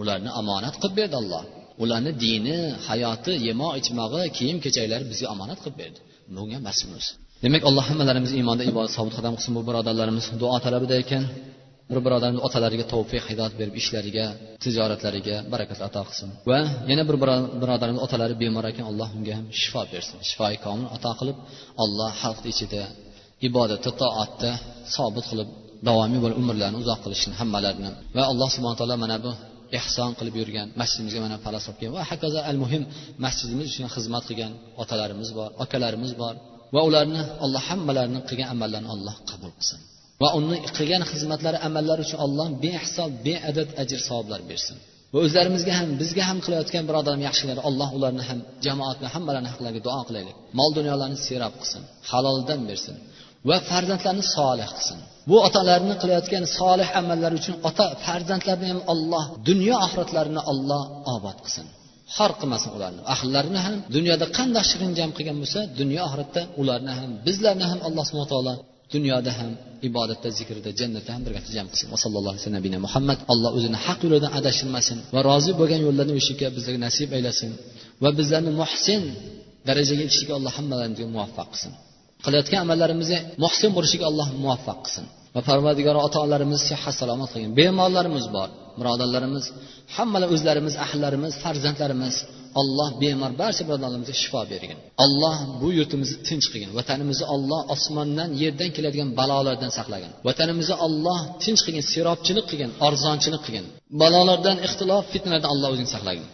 Ularni 0.00 0.30
omonat 0.40 0.74
qilib 0.80 0.94
berdi 1.00 1.16
alloh. 1.22 1.42
Ularni 1.82 2.12
dini 2.24 2.56
hayoti 2.88 3.32
yemo 3.46 3.68
ichmog'i 3.80 4.24
kiyim 4.36 4.58
kechaklari 4.64 5.04
bizga 5.12 5.26
omonat 5.34 5.58
qilib 5.62 5.76
berdi. 5.82 5.98
Bunga 6.36 6.58
mas'ulmiz 6.68 7.06
demak 7.44 7.62
alloh 7.68 7.84
hammalarimizni 7.90 8.36
iymonda 8.40 8.64
ibodat 8.70 8.92
sobit 8.96 9.14
qadam 9.18 9.32
qilsin 9.36 9.52
bu 9.56 9.62
birodarlarimiz. 9.68 10.24
Duo 10.42 10.56
talabida 10.66 10.94
ekan 11.02 11.24
bir 11.90 11.98
birodarimiz 12.06 12.42
otalariga 12.48 12.84
tavfiq 12.92 13.24
hidoyat 13.30 13.54
berib 13.60 13.74
ishlariga 13.80 14.26
tijoratlariga 14.62 15.36
barakat 15.52 15.78
ato 15.88 16.02
qilsin. 16.08 16.28
Va 16.50 16.60
yana 16.90 17.02
bir 17.08 17.16
birodarimiz 17.62 18.00
otalari 18.06 18.34
bemor 18.42 18.64
ekan 18.72 18.84
alloh 18.90 19.08
unga 19.18 19.32
ham 19.38 19.46
shifo 19.60 19.82
bersin. 19.92 20.16
Shifoi 20.30 20.56
komil 20.64 20.86
ato 20.96 21.12
qilib 21.20 21.36
alloh 21.84 22.10
xalqni 22.22 22.48
ichida 22.54 22.82
ibodatda 23.48 23.90
toatda 24.02 24.50
sobit 24.96 25.24
qilib 25.30 25.48
davomiy 25.88 26.20
bo'lib 26.24 26.36
umrlarini 26.42 26.78
uzoq 26.82 26.98
qilishini 27.04 27.34
hammalarini. 27.40 27.90
Va 28.16 28.22
alloh 28.32 28.48
subhana 28.54 28.76
taolo 28.80 28.96
mana 29.04 29.16
bu 29.24 29.30
ehson 29.78 30.10
qilib 30.18 30.34
yurgan 30.40 30.68
masjidimizga 30.80 31.20
mana 31.26 31.36
falas 31.44 31.62
solgan 31.66 31.90
va 31.96 32.02
hokazo 32.10 32.38
al 32.50 32.58
muhim 32.62 32.82
masjidimiz 33.24 33.66
uchun 33.72 33.88
xizmat 33.94 34.22
qilgan 34.28 34.52
otalarimiz 34.82 35.30
bor 35.38 35.50
akalarimiz 35.64 36.12
bor. 36.22 36.34
Va 36.74 36.80
ularni 36.88 37.22
alloh 37.44 37.62
hammalarini 37.70 38.20
qilgan 38.28 38.48
amallarini 38.54 38.90
alloh 38.94 39.14
qabul 39.30 39.52
qilsin. 39.58 39.80
Va 40.22 40.28
uni 40.38 40.56
qilgan 40.78 41.02
xizmatlari 41.12 41.58
amallari 41.68 42.00
uchun 42.06 42.18
alloh 42.26 42.46
behisob 42.64 43.10
beadad 43.26 43.68
ajr 43.82 43.98
savoblar 44.08 44.40
bersin. 44.50 44.76
Va 45.12 45.18
o'zlarimizga 45.26 45.72
ham 45.78 45.88
bizga 46.02 46.22
ham 46.30 46.38
qilayotgan 46.44 46.84
birodarim 46.88 47.22
yaxshilar 47.28 47.58
alloh 47.68 47.88
ularni 47.98 48.24
ham 48.28 48.38
jamoatni 48.66 49.08
hammalarini 49.14 49.50
haqlariga 49.52 49.82
duo 49.86 50.00
qilaylik. 50.08 50.36
Mol 50.58 50.70
dunyolarni 50.78 51.18
serob 51.26 51.54
qilsin 51.60 51.82
haloldan 52.10 52.60
bersin. 52.70 52.96
Va 53.48 53.56
farzandlarni 53.70 54.24
solih 54.36 54.68
qilsin. 54.76 54.98
Bu 55.30 55.36
otalarni 55.48 55.94
qilayotgan 56.02 56.44
solih 56.58 56.88
amallari 57.00 57.34
uchun 57.40 57.54
ota 57.68 57.86
farzandlarni 58.04 58.66
ham 58.72 58.80
olloh 58.92 59.24
dunyo 59.48 59.74
oxiratlarini 59.86 60.42
olloh 60.52 60.82
obod 61.14 61.38
qilsin. 61.44 61.66
Xor 62.16 62.30
qilmasin 62.40 62.70
ularni. 62.76 63.00
Ahllarini 63.14 63.60
ham 63.66 63.74
dunyoda 63.96 64.26
qandoq 64.38 64.64
shirin 64.70 64.92
jam 64.98 65.10
qilgan 65.16 65.36
bo'lsa 65.42 65.60
dunyo 65.80 66.00
oxiratda 66.08 66.42
ularni 66.60 66.92
ham 66.98 67.10
bizlarni 67.26 67.66
ham 67.70 67.80
alloh 67.88 68.04
subhana 68.08 68.28
taolo 68.34 68.54
dunyoda 68.94 69.30
ham 69.38 69.50
ibodatda 69.88 70.28
zikrida 70.38 70.70
jannatda 70.80 71.10
ham 71.14 71.22
birga 71.26 71.40
jam 71.56 71.66
qilsin. 71.72 71.86
Va 71.94 71.98
sallallohu 72.04 72.32
alayhi 72.34 72.44
vasallam 72.44 72.82
muhammad 72.86 73.18
alloh 73.32 73.50
o'zini 73.58 73.78
haq 73.86 73.98
yo'lidan 74.06 74.32
adashtirmasin 74.38 74.98
va 75.14 75.20
rozi 75.30 75.52
bo'lgan 75.60 75.80
yo'llarni 75.86 76.12
yurishga 76.16 76.46
bizlarga 76.56 76.80
nasib 76.88 77.08
aylasin 77.18 77.50
va 78.02 78.10
bizlarni 78.18 78.52
muhsin 78.62 79.02
darajaga 79.68 80.00
yetishishga 80.04 80.32
alloh 80.38 80.52
hammalarimizga 80.58 81.06
muvaffaq 81.14 81.48
qilsin. 81.54 81.72
Qilayotgan 82.24 82.60
amallarimizni 82.66 83.18
muhsin 83.44 83.70
bo'lishiga 83.76 84.04
alloh 84.10 84.28
muvaffaq 84.42 84.78
qilsin. 84.84 85.04
Va 85.34 85.40
parvardigor 85.48 85.96
ota 86.06 86.18
onalarimiz 86.24 86.60
sihat 86.68 86.94
salomat 87.00 87.28
qilgin. 87.32 87.52
Bemorlarimiz 87.58 88.26
bor 88.36 88.48
birodarlarimiz 88.80 89.44
hammalar 89.96 90.28
o'zlarimiz 90.34 90.74
ahllarimiz 90.84 91.32
farzandlarimiz 91.42 92.16
alloh 92.60 92.88
bemor 93.02 93.32
barcha 93.40 93.62
birodarlarimizga 93.68 94.16
shifo 94.22 94.40
bergin. 94.52 94.78
Alloh 95.04 95.36
bu 95.60 95.68
yurtimizni 95.78 96.18
tinch 96.28 96.46
qilgin. 96.52 96.70
Vatanimizni 96.78 97.26
olloh 97.34 97.60
osmondan 97.74 98.30
yerdan 98.42 98.70
keladigan 98.76 99.10
balolardan 99.18 99.70
saqlagin. 99.78 100.10
Vatanimizni 100.28 100.76
olloh 100.86 101.20
tinch 101.44 101.60
qilgin 101.66 101.84
serobchilik 101.92 102.46
qilgin 102.50 102.70
arzonchilik 102.86 103.42
qilgin. 103.46 103.66
Balolardan 104.02 104.56
ixtilof 104.66 105.04
fitnalardan 105.12 105.50
alloh 105.54 105.68
o'zing 105.74 105.88
saqlagin. 105.94 106.26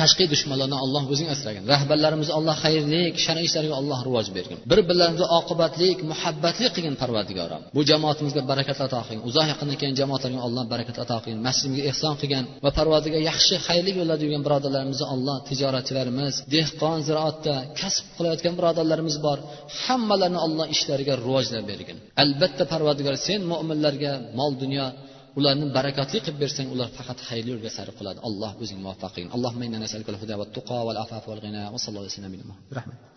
Tashqi 0.00 0.24
dushmanlardan 0.32 0.80
alloh 0.84 1.02
o'zing 1.12 1.28
asragin. 1.34 1.62
Rahbarlarimizni 1.72 2.34
alloh 2.38 2.56
xayrlik 2.64 3.14
shariy 3.24 3.44
ishlariga 3.48 3.74
alloh 3.80 3.98
rivoj 4.08 4.26
bergin. 4.36 4.58
Bir 4.70 4.80
birlarimizni 4.88 5.26
oqibatlik 5.38 5.98
muhabbatli 6.10 6.68
qilgin 6.74 6.94
parvardigorim 7.02 7.62
bu 7.76 7.80
jamoatimizga 7.90 8.42
barakat 8.50 8.78
ato 8.86 9.00
qilgin. 9.06 9.22
Uzoq 9.28 9.46
yaqindan 9.52 9.76
kelgan 9.80 9.96
jamoatlarga 10.02 10.40
alloh 10.46 10.64
barakat 10.72 10.96
ato 11.04 11.16
qilgin. 11.24 11.40
Masjidimizga 11.46 11.84
ehson 11.90 12.14
qilgan 12.20 12.44
va 12.64 12.70
parvardiga 12.78 13.18
yaxshi 13.30 13.54
xayrli 13.66 13.90
yo'llarda 13.98 14.22
yurgan 14.26 14.42
birodarlarimizni 14.46 15.06
alloh 15.14 15.36
tijoratchilarimiz 15.48 16.34
dehqon 16.54 16.98
ziroatda 17.08 17.54
kasb 17.80 18.04
qilayotgan 18.16 18.54
birodarlarimiz 18.58 19.16
bor. 19.26 19.38
Hammalarini 19.82 20.40
alloh 20.46 20.66
ishlariga 20.74 21.14
rivojlab 21.22 21.64
bergin. 21.70 21.96
Albatta 22.22 22.64
parvardigor 22.72 23.14
sen 23.26 23.40
mo'minlarga 23.52 24.12
mol 24.38 24.52
dunyo 24.62 24.86
ularni 25.38 25.66
barakatli 25.78 26.18
qilib 26.24 26.38
bersang 26.42 26.68
ular 26.74 26.88
faqat 26.98 27.18
xayrli 27.28 27.50
yo'lga 27.54 27.70
sari 27.76 27.92
qiladi 27.98 28.18
alloh 28.28 28.52
o'zing 28.62 28.78
muvaffaq 28.84 29.10
qilgin 29.14 29.30
allohumma 29.36 29.64
inna 29.68 29.78
nas'aluka 29.84 30.10
al-huda 30.14 30.34
va 30.40 30.46
tuqo 30.56 30.78
va 30.86 30.90
al-afafa 30.94 31.26
wal 31.32 31.42
ghina 31.46 31.60
va 31.74 31.78
sallallohu 31.84 32.04
alayhi 32.04 32.16
vasallam 32.16 32.34
rahmat 32.78 33.08